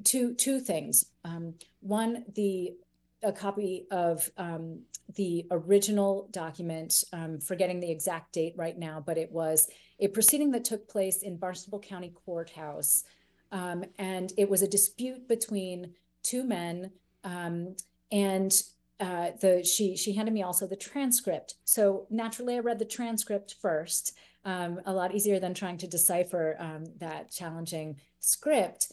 [0.04, 1.06] two two things.
[1.24, 2.74] Um, one, the
[3.23, 4.81] a copy of um,
[5.15, 9.67] the original document, um, forgetting the exact date right now, but it was
[9.99, 13.03] a proceeding that took place in Barnstable County Courthouse.
[13.51, 16.91] Um, and it was a dispute between two men,
[17.23, 17.75] um,
[18.12, 18.51] and
[18.99, 21.55] uh, the she she handed me also the transcript.
[21.65, 24.13] So naturally, I read the transcript first.
[24.43, 26.57] Um, a lot easier than trying to decipher
[26.97, 28.91] that challenging script.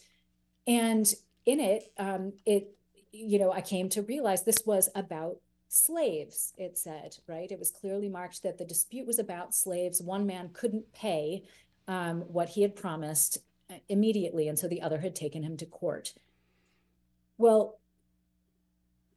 [0.66, 1.10] And
[1.46, 2.77] in it, um, it
[3.18, 6.52] you know, I came to realize this was about slaves.
[6.56, 7.50] It said right.
[7.50, 10.00] It was clearly marked that the dispute was about slaves.
[10.00, 11.42] One man couldn't pay
[11.86, 13.38] um, what he had promised
[13.70, 16.14] uh, immediately, and so the other had taken him to court.
[17.36, 17.78] Well,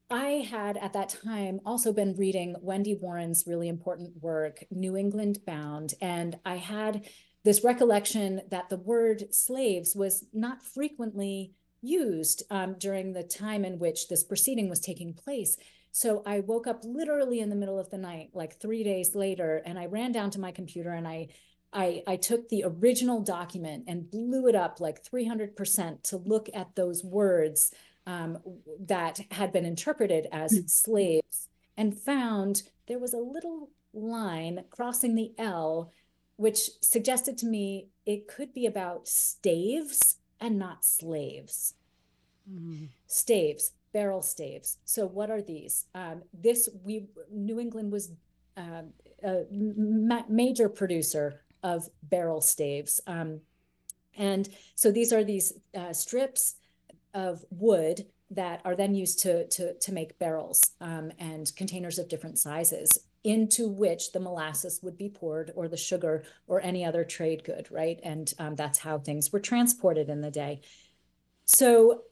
[0.10, 5.40] I had at that time also been reading Wendy Warren's really important work, New England
[5.46, 7.08] Bound, and I had
[7.44, 13.80] this recollection that the word slaves was not frequently used um, during the time in
[13.80, 15.58] which this proceeding was taking place.
[15.92, 19.62] So I woke up literally in the middle of the night, like three days later,
[19.66, 21.30] and I ran down to my computer and I
[21.74, 26.76] I, I took the original document and blew it up like 300% to look at
[26.76, 27.72] those words
[28.06, 28.40] um,
[28.88, 30.70] that had been interpreted as mm.
[30.70, 35.92] slaves and found there was a little line crossing the L,
[36.36, 41.76] which suggested to me it could be about staves and not slaves.
[42.52, 42.90] Mm.
[43.08, 44.78] Staves, barrel staves.
[44.84, 45.86] So what are these?
[45.96, 48.12] Um, this we New England was
[48.58, 53.00] um, a ma- major producer of barrel staves.
[53.08, 53.42] Um,
[54.18, 56.56] and so these are these uh, strips
[57.14, 62.08] of wood that are then used to, to, to make barrels um, and containers of
[62.08, 67.04] different sizes into which the molasses would be poured or the sugar or any other
[67.04, 68.00] trade good, right?
[68.04, 70.62] And um, that's how things were transported in the day.
[71.46, 72.04] So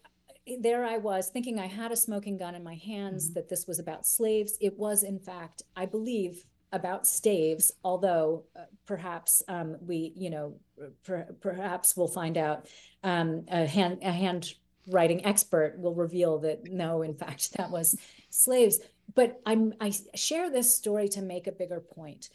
[0.59, 3.33] there I was thinking I had a smoking gun in my hands, mm-hmm.
[3.35, 4.57] that this was about slaves.
[4.62, 10.55] It was, in fact, I believe, about staves, although uh, perhaps um, we, you know,
[11.03, 12.67] per, perhaps we'll find out
[13.03, 14.53] um, a hand, a hand
[14.87, 17.97] writing expert will reveal that no, in fact, that was
[18.29, 18.79] slaves.
[19.19, 22.29] But I'm, I share this story to make a bigger point.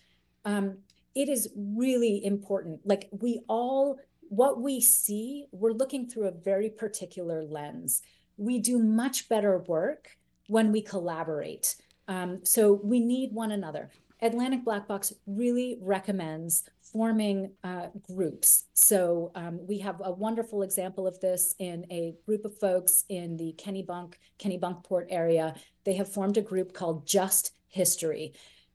[0.45, 0.81] Um,
[1.15, 2.81] it is really important.
[2.85, 8.03] Like we all, what we see, we're looking through a very particular lens.
[8.37, 10.19] We do much better work
[10.49, 11.77] when we collaborate.
[12.07, 13.89] Um, so we need one another.
[14.21, 16.65] Atlantic Black Box really recommends
[16.95, 18.67] forming uh, groups.
[18.73, 23.37] So um, we have a wonderful example of this in a group of folks in
[23.37, 25.57] the Kennebunk, Kennebunkport area.
[25.83, 28.33] They have formed a group called Just History.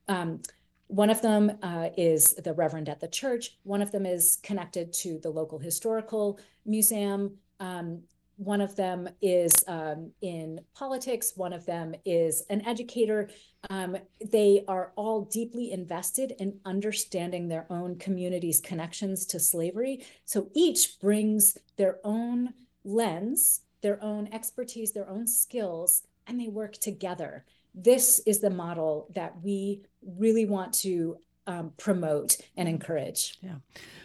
[0.10, 0.42] Um,
[0.88, 3.58] one of them uh, is the Reverend at the church.
[3.64, 7.38] One of them is connected to the local historical museum.
[7.62, 8.02] Um,
[8.40, 11.34] one of them is um, in politics.
[11.36, 13.30] One of them is an educator.
[13.70, 13.98] Um,
[14.32, 20.06] they are all deeply invested in understanding their own community's connections to slavery.
[20.24, 22.54] So each brings their own
[22.86, 27.44] lens, their own expertise, their own skills, and they work together
[27.76, 31.18] this is the model that we really want to
[31.50, 33.38] um, promote and encourage.
[33.42, 33.56] Yeah.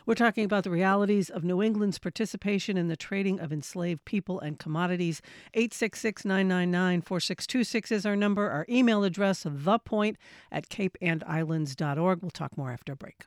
[0.06, 4.40] We're talking about the realities of New England's participation in the trading of enslaved people
[4.40, 5.20] and commodities.
[5.52, 8.50] 866 999 4626 is our number.
[8.50, 10.16] Our email address, thepoint
[10.50, 12.22] at capeandislands.org.
[12.22, 13.26] We'll talk more after a break.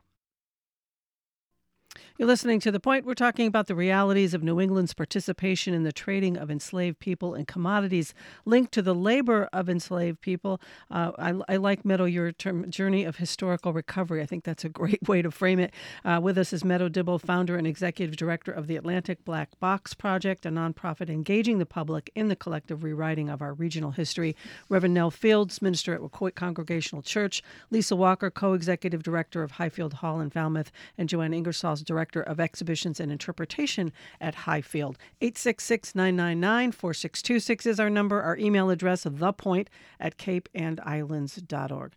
[2.18, 3.06] You're listening to The Point.
[3.06, 7.36] We're talking about the realities of New England's participation in the trading of enslaved people
[7.36, 8.14] and commodities
[8.46, 10.60] linked to the labor of enslaved people.
[10.90, 14.22] Uh, I, I, like, Meadow, your term, journey of historical recovery.
[14.22, 15.74] I think that's a great way to frame it.
[16.04, 19.94] Uh, with us is Meadow Dibble, founder and executive director of the Atlantic Black Box
[19.94, 24.36] Project, a nonprofit engaging the public in the collective rewriting of our regional history.
[24.70, 27.44] Reverend Nell Fields, minister at Waquoit Congregational Church.
[27.70, 30.72] Lisa Walker, co executive director of Highfield Hall in Falmouth.
[30.98, 35.00] And Joanne Ingersoll's director of Exhibitions and Interpretation at Highfield.
[35.22, 38.22] 866 999 4626 is our number.
[38.22, 39.68] Our email address, thepoint
[40.00, 41.94] at capeandislands.org.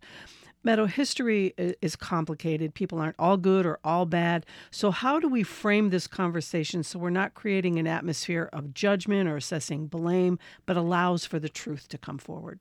[0.63, 2.75] Meadow, history is complicated.
[2.75, 4.45] People aren't all good or all bad.
[4.69, 9.27] So, how do we frame this conversation so we're not creating an atmosphere of judgment
[9.27, 10.37] or assessing blame,
[10.67, 12.59] but allows for the truth to come forward?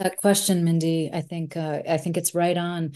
[0.00, 2.94] That question, Mindy, I think uh, I think it's right on.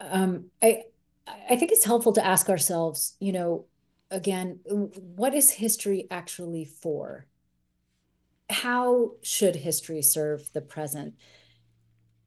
[0.00, 0.84] Um, I
[1.26, 3.66] I think it's helpful to ask ourselves, you know,
[4.10, 7.26] again, what is history actually for?
[8.50, 11.14] How should history serve the present?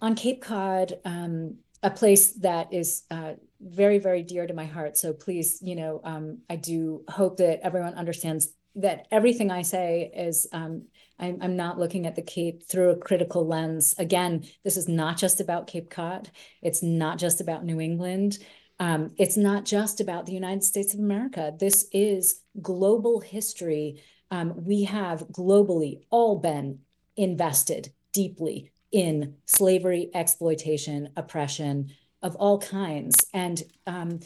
[0.01, 4.97] On Cape Cod, um, a place that is uh, very, very dear to my heart.
[4.97, 10.11] So please, you know, um, I do hope that everyone understands that everything I say
[10.13, 10.85] is um,
[11.19, 13.95] I'm, I'm not looking at the Cape through a critical lens.
[13.97, 16.29] Again, this is not just about Cape Cod.
[16.61, 18.39] It's not just about New England.
[18.79, 21.53] Um, it's not just about the United States of America.
[21.57, 24.03] This is global history.
[24.31, 26.79] Um, we have globally all been
[27.15, 33.25] invested deeply in slavery, exploitation, oppression of all kinds.
[33.33, 34.19] And um,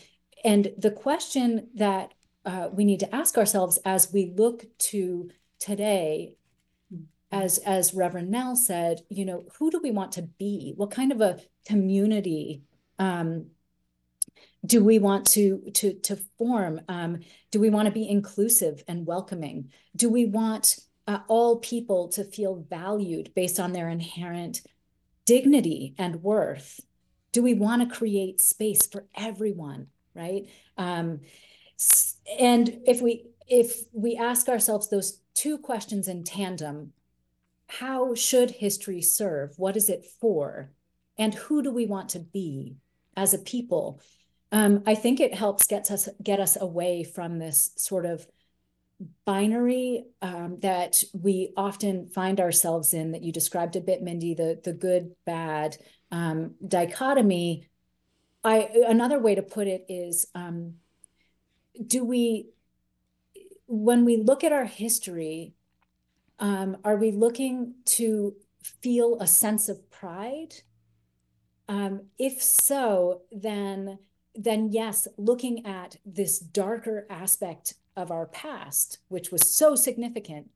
[0.43, 2.13] and the question that
[2.45, 5.29] uh, we need to ask ourselves as we look to
[5.59, 6.35] today,
[7.31, 10.73] as as Reverend Nell said, you know, who do we want to be?
[10.77, 12.63] What kind of a community
[12.97, 13.47] um,
[14.69, 17.19] do we want to to to form um,
[17.51, 19.71] do we want to be inclusive and welcoming?
[19.95, 24.61] Do we want uh, all people to feel valued based on their inherent
[25.25, 26.79] dignity and worth?
[27.31, 30.47] Do we want to create space for everyone right?
[30.77, 31.21] Um,
[32.39, 36.93] and if we if we ask ourselves those two questions in tandem
[37.67, 39.53] how should history serve?
[39.57, 40.71] What is it for?
[41.19, 42.77] And who do we want to be
[43.15, 44.01] as a people
[44.51, 48.25] um, I think it helps get us get us away from this sort of
[49.25, 54.59] binary um, that we often find ourselves in that you described a bit, Mindy, the
[54.63, 55.77] the good bad
[56.11, 57.67] um, dichotomy.
[58.43, 60.75] I another way to put it is, um,
[61.85, 62.49] do we
[63.67, 65.53] when we look at our history,
[66.39, 70.55] um, are we looking to feel a sense of pride?
[71.67, 73.99] Um, if so, then
[74.41, 80.49] then yes, looking at this darker aspect of our past, which was so significant,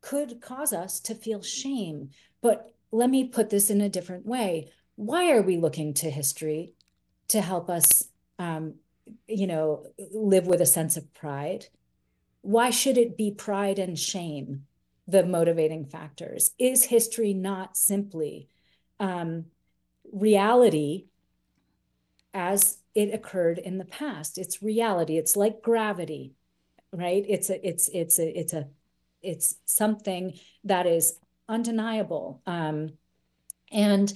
[0.00, 2.10] could cause us to feel shame.
[2.42, 4.72] But let me put this in a different way.
[4.96, 6.74] Why are we looking to history
[7.28, 8.08] to help us,
[8.40, 8.74] um,
[9.28, 11.66] you know, live with a sense of pride?
[12.40, 14.66] Why should it be pride and shame
[15.06, 16.50] the motivating factors?
[16.58, 18.48] Is history not simply
[18.98, 19.46] um,
[20.12, 21.06] reality
[22.34, 24.38] as it occurred in the past.
[24.38, 25.16] It's reality.
[25.16, 26.34] It's like gravity,
[26.92, 27.24] right?
[27.28, 28.68] It's a, it's, it's a, it's a,
[29.22, 31.18] it's something that is
[31.48, 32.42] undeniable.
[32.46, 32.94] Um,
[33.70, 34.12] and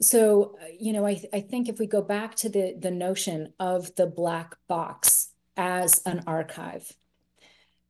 [0.00, 3.94] so, you know, I, I think if we go back to the, the notion of
[3.96, 6.92] the black box as an archive,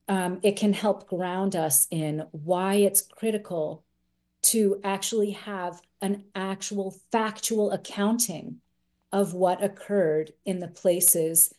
[0.08, 3.84] um, it can help ground us in why it's critical
[4.40, 8.60] to actually have an actual factual accounting
[9.12, 11.54] of what occurred in the places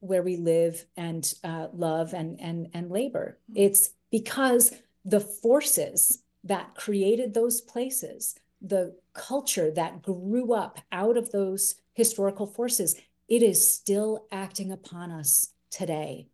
[0.00, 3.38] where we live and uh, love and, and, and labor.
[3.54, 4.72] It's because
[5.04, 12.46] the forces that created those places, the culture that grew up out of those historical
[12.46, 12.94] forces,
[13.28, 16.28] it is still acting upon us today.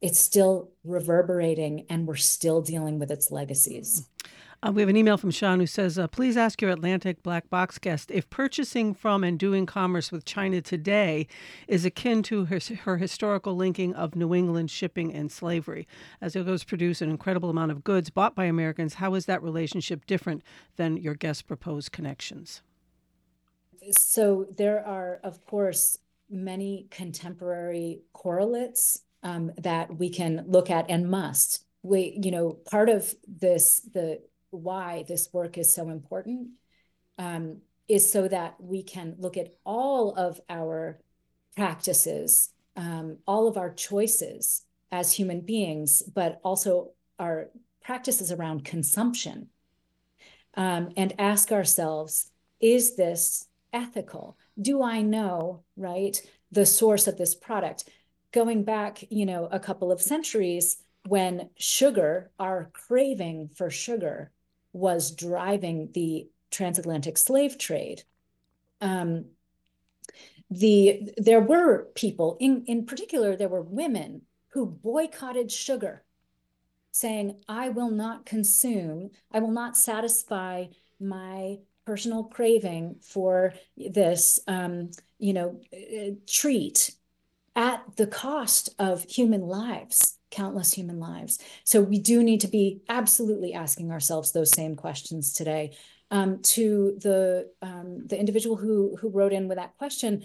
[0.00, 4.06] It's still reverberating, and we're still dealing with its legacies.
[4.64, 7.50] Uh, we have an email from Sean who says, uh, Please ask your Atlantic Black
[7.50, 11.26] Box guest if purchasing from and doing commerce with China today
[11.68, 15.86] is akin to her, her historical linking of New England shipping and slavery.
[16.22, 19.42] As it goes produce an incredible amount of goods bought by Americans, how is that
[19.42, 20.42] relationship different
[20.76, 22.62] than your guest's proposed connections?
[23.90, 25.98] So there are, of course,
[26.30, 31.66] many contemporary correlates um, that we can look at and must.
[31.82, 34.22] We, you know, part of this, the
[34.54, 36.50] why this work is so important
[37.18, 40.98] um, is so that we can look at all of our
[41.56, 47.50] practices, um, all of our choices as human beings, but also our
[47.82, 49.48] practices around consumption,
[50.56, 52.30] um, and ask ourselves
[52.60, 54.38] is this ethical?
[54.58, 56.18] Do I know, right,
[56.50, 57.90] the source of this product?
[58.32, 64.30] Going back, you know, a couple of centuries, when sugar, our craving for sugar,
[64.74, 68.02] was driving the transatlantic slave trade.
[68.82, 69.26] Um,
[70.50, 76.04] the there were people, in, in particular, there were women who boycotted sugar,
[76.92, 80.66] saying, I will not consume, I will not satisfy
[81.00, 86.94] my personal craving for this, um, you know, uh, treat
[87.56, 91.38] at the cost of human lives countless human lives.
[91.64, 95.76] So we do need to be absolutely asking ourselves those same questions today.
[96.10, 100.24] Um, to the um, the individual who who wrote in with that question,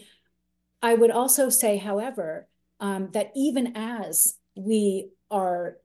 [0.81, 2.47] I would also say, however,
[2.79, 5.77] um, that even as we are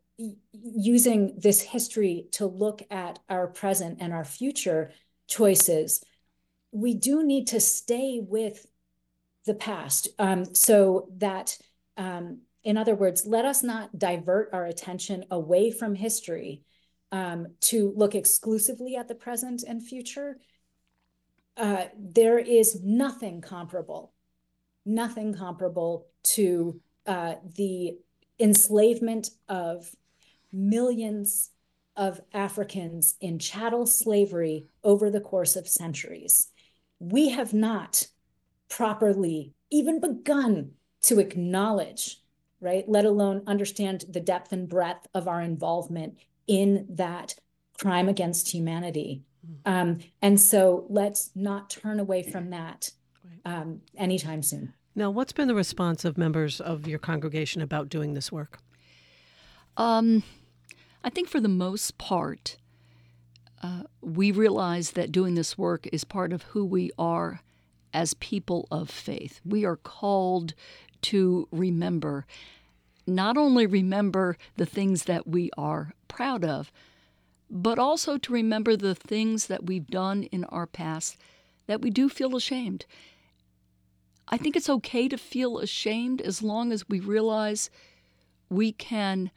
[0.53, 4.93] using this history to look at our present and our future
[5.27, 6.05] choices,
[6.71, 8.67] we do need to stay with
[9.47, 11.59] the past um, so that
[11.97, 16.63] um, in other words, let us not divert our attention away from history
[17.13, 20.39] um, to look exclusively at the present and future.
[21.57, 24.13] Uh, there is nothing comparable,
[24.85, 27.99] nothing comparable to uh, the
[28.41, 29.95] enslavement of
[30.53, 31.51] millions
[31.97, 36.49] of Africans in chattel slavery over the course of centuries.
[36.99, 38.09] We have not
[38.69, 42.21] properly even begun to acknowledge
[42.65, 42.89] right?
[42.89, 47.35] Let alone understand the depth and breadth of our involvement in that
[47.79, 49.23] crime against humanity.
[49.47, 49.73] Mm-hmm.
[49.73, 52.91] Um, and so let's not turn away from that
[53.45, 54.73] um, anytime soon.
[54.95, 58.59] Now, what's been the response of members of your congregation about doing this work?
[59.77, 60.23] Um,
[61.03, 62.57] I think for the most part,
[63.63, 67.41] uh, we realize that doing this work is part of who we are
[67.93, 69.41] as people of faith.
[69.45, 70.55] We are called
[71.05, 72.27] to remember
[73.07, 76.73] not only remember the things that we are proud of,
[77.51, 81.17] but also to remember the things that we've done in our past
[81.67, 82.87] that we do feel ashamed.
[84.29, 87.71] I think it's okay to feel ashamed as long as we realize
[88.49, 89.31] we can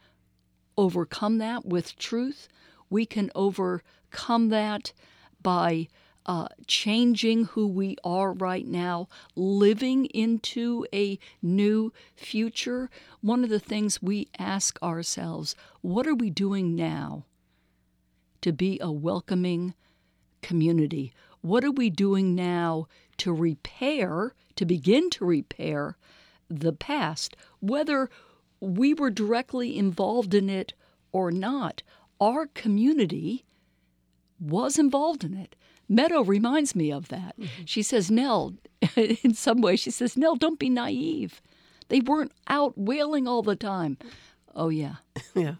[0.76, 2.48] overcome that with truth.
[2.88, 4.92] We can overcome that
[5.42, 5.88] by
[6.26, 12.90] uh, changing who we are right now, living into a new future,
[13.20, 17.24] one of the things we ask ourselves what are we doing now
[18.42, 19.74] to be a welcoming
[20.42, 21.12] community?
[21.40, 22.88] What are we doing now
[23.18, 25.96] to repair, to begin to repair
[26.48, 28.10] the past, whether
[28.60, 30.74] we were directly involved in it
[31.12, 31.82] or not?
[32.20, 33.44] Our community
[34.40, 35.56] was involved in it.
[35.88, 37.38] Meadow reminds me of that.
[37.38, 37.64] Mm-hmm.
[37.64, 38.54] She says, Nell,
[38.96, 41.40] in some way, she says, Nell, don't be naive.
[41.88, 43.96] They weren't out whaling all the time.
[44.54, 44.96] Oh, yeah.
[45.34, 45.54] yeah.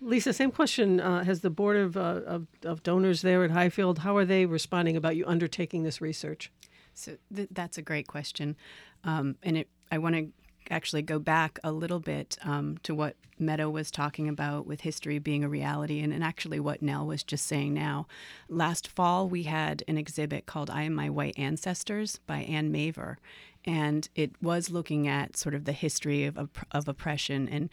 [0.00, 1.00] Lisa, same question.
[1.00, 4.46] Uh, has the board of, uh, of, of, donors there at Highfield, how are they
[4.46, 6.50] responding about you undertaking this research?
[6.94, 8.56] So th- that's a great question.
[9.04, 10.28] Um, and it, I want to
[10.70, 15.18] actually go back a little bit um, to what Meadow was talking about with history
[15.18, 18.06] being a reality, and, and actually what Nell was just saying now.
[18.48, 23.18] Last fall, we had an exhibit called I Am My White Ancestors by Ann Mavor,
[23.64, 26.38] and it was looking at sort of the history of,
[26.70, 27.68] of oppression and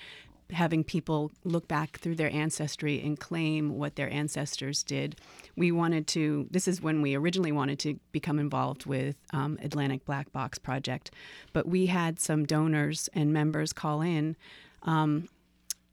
[0.51, 5.15] having people look back through their ancestry and claim what their ancestors did.
[5.55, 10.05] We wanted to, this is when we originally wanted to become involved with um, Atlantic
[10.05, 11.11] Black Box Project,
[11.53, 14.35] but we had some donors and members call in
[14.83, 15.29] um,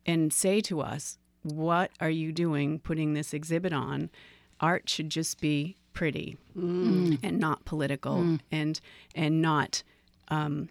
[0.06, 4.10] and say to us, What are you doing putting this exhibit on?
[4.60, 7.18] Art should just be pretty mm.
[7.22, 8.40] and not political mm.
[8.52, 8.80] and
[9.14, 9.82] and not
[10.28, 10.68] um,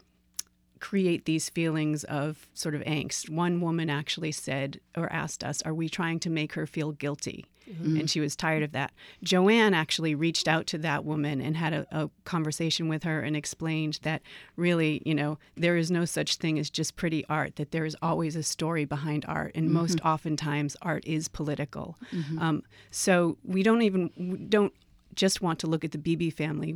[0.85, 3.27] create these feelings of sort of angst.
[3.27, 7.47] One woman actually said or asked us, Are we trying to make her feel guilty?
[7.67, 8.01] Mm-hmm.
[8.01, 8.91] And she was tired of that.
[9.23, 13.35] Joanne actually reached out to that woman and had a, a, conversation with her and
[13.35, 14.21] explained that
[14.57, 17.97] really, you know, there is no such thing as just pretty art, that there is
[18.03, 19.53] always a story behind art.
[19.55, 19.77] And mm-hmm.
[19.77, 21.97] most oftentimes, art is political.
[22.11, 22.37] Mm-hmm.
[22.37, 24.73] Um, so we don't even, we don't
[25.15, 26.75] just want to look at the Beebe family.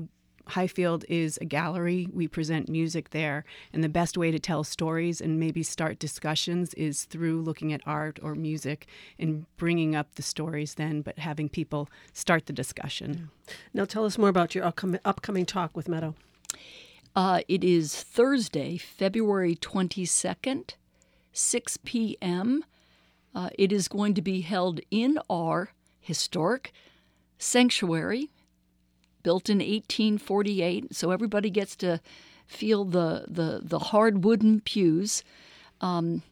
[0.50, 2.08] Highfield is a gallery.
[2.12, 3.46] We present music there.
[3.74, 7.82] And the best way to tell stories and maybe start discussions is through looking at
[7.86, 8.88] art or music
[9.18, 13.30] and bringing up the stories then, but having people start the discussion.
[13.48, 13.54] Yeah.
[13.74, 16.16] Now, tell us more about your upcoming, upcoming talk with Meadow.
[17.16, 20.76] Uh, it is Thursday, February 22nd,
[21.34, 22.64] 6 p.m.
[23.34, 26.72] Uh, it is going to be held in our historic
[27.38, 28.30] sanctuary
[29.30, 32.00] built in 1848, so everybody gets to
[32.48, 35.24] feel the the, the hard wooden pews.
[35.82, 36.24] Um,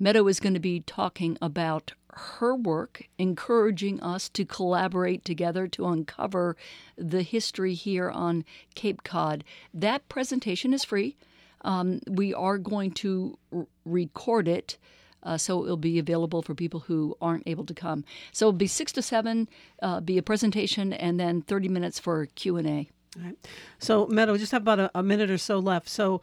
[0.00, 5.86] Meadow is going to be talking about her work, encouraging us to collaborate together to
[5.86, 6.56] uncover
[6.96, 8.44] the history here on
[8.74, 9.44] Cape Cod.
[9.72, 11.16] That presentation is free.
[11.60, 14.76] Um, we are going to r- record it
[15.22, 18.04] uh, so it'll be available for people who aren't able to come.
[18.32, 19.48] So it'll be six to seven,
[19.82, 22.88] uh, be a presentation, and then thirty minutes for Q and A.
[23.16, 23.36] Right.
[23.78, 25.88] So Meadow, just have about a, a minute or so left.
[25.88, 26.20] So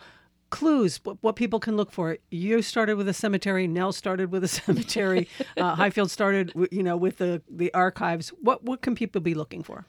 [0.50, 4.44] clues what, what, people can look for you started with a cemetery nell started with
[4.44, 5.28] a cemetery
[5.58, 9.64] uh, highfield started you know with the the archives what what can people be looking
[9.64, 9.86] for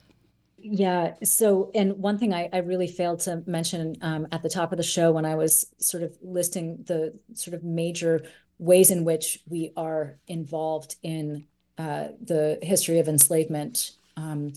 [0.57, 4.71] yeah so and one thing i, I really failed to mention um, at the top
[4.71, 8.23] of the show when i was sort of listing the sort of major
[8.59, 11.45] ways in which we are involved in
[11.77, 14.53] uh, the history of enslavement um,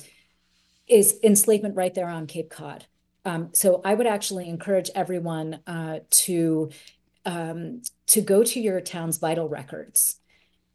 [0.87, 2.87] is enslavement right there on Cape Cod.
[3.25, 6.71] Um, so I would actually encourage everyone uh, to
[7.27, 10.17] um, to go to your town's vital records.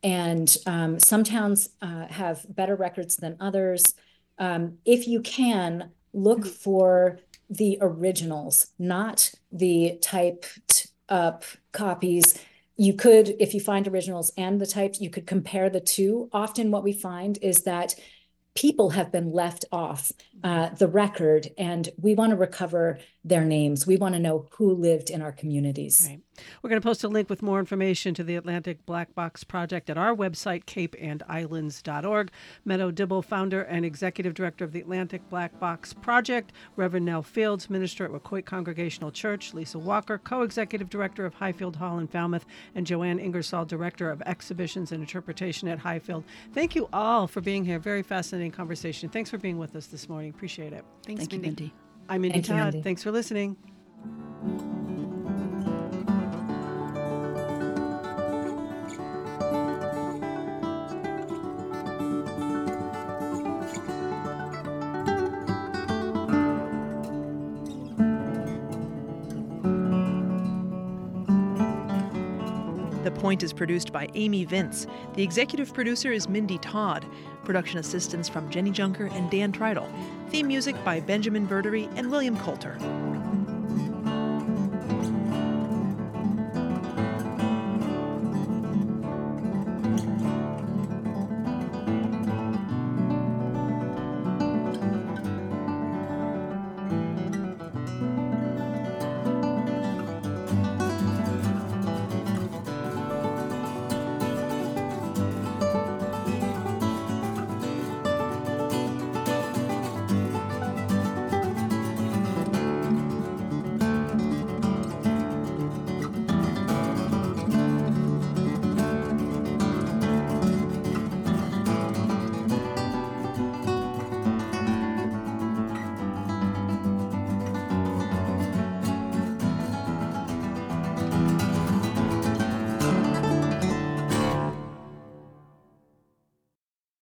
[0.03, 3.95] And um, some towns uh, have better records than others.
[4.37, 7.19] Um, if you can, look for
[7.49, 12.39] the originals, not the typed up copies
[12.77, 16.29] you could, if you find originals and the types, you could compare the two.
[16.33, 17.95] Often, what we find is that
[18.55, 20.11] people have been left off
[20.43, 23.87] uh, the record, and we want to recover their names.
[23.87, 26.05] We want to know who lived in our communities.
[26.07, 26.21] Right.
[26.61, 29.89] We're going to post a link with more information to the Atlantic Black Box Project
[29.89, 32.31] at our website, capeandislands.org.
[32.65, 37.69] Meadow Dibble, founder and executive director of the Atlantic Black Box Project, Reverend Nell Fields,
[37.69, 42.45] minister at Waquoit Congregational Church, Lisa Walker, co executive director of Highfield Hall in Falmouth,
[42.75, 46.25] and Joanne Ingersoll, director of exhibitions and interpretation at Highfield.
[46.53, 47.79] Thank you all for being here.
[47.79, 49.09] Very fascinating conversation.
[49.09, 50.34] Thanks for being with us this morning.
[50.35, 50.83] Appreciate it.
[51.05, 51.47] Thanks, Thank Mindy.
[51.47, 51.73] You, Mindy.
[52.09, 52.73] I'm Mindy Thank Todd.
[52.75, 53.55] You, Thanks for listening.
[73.15, 74.87] Point is produced by Amy Vince.
[75.13, 77.05] The executive producer is Mindy Todd.
[77.43, 79.89] Production assistance from Jenny Junker and Dan Tridle.
[80.29, 82.77] Theme music by Benjamin Verdery and William Coulter.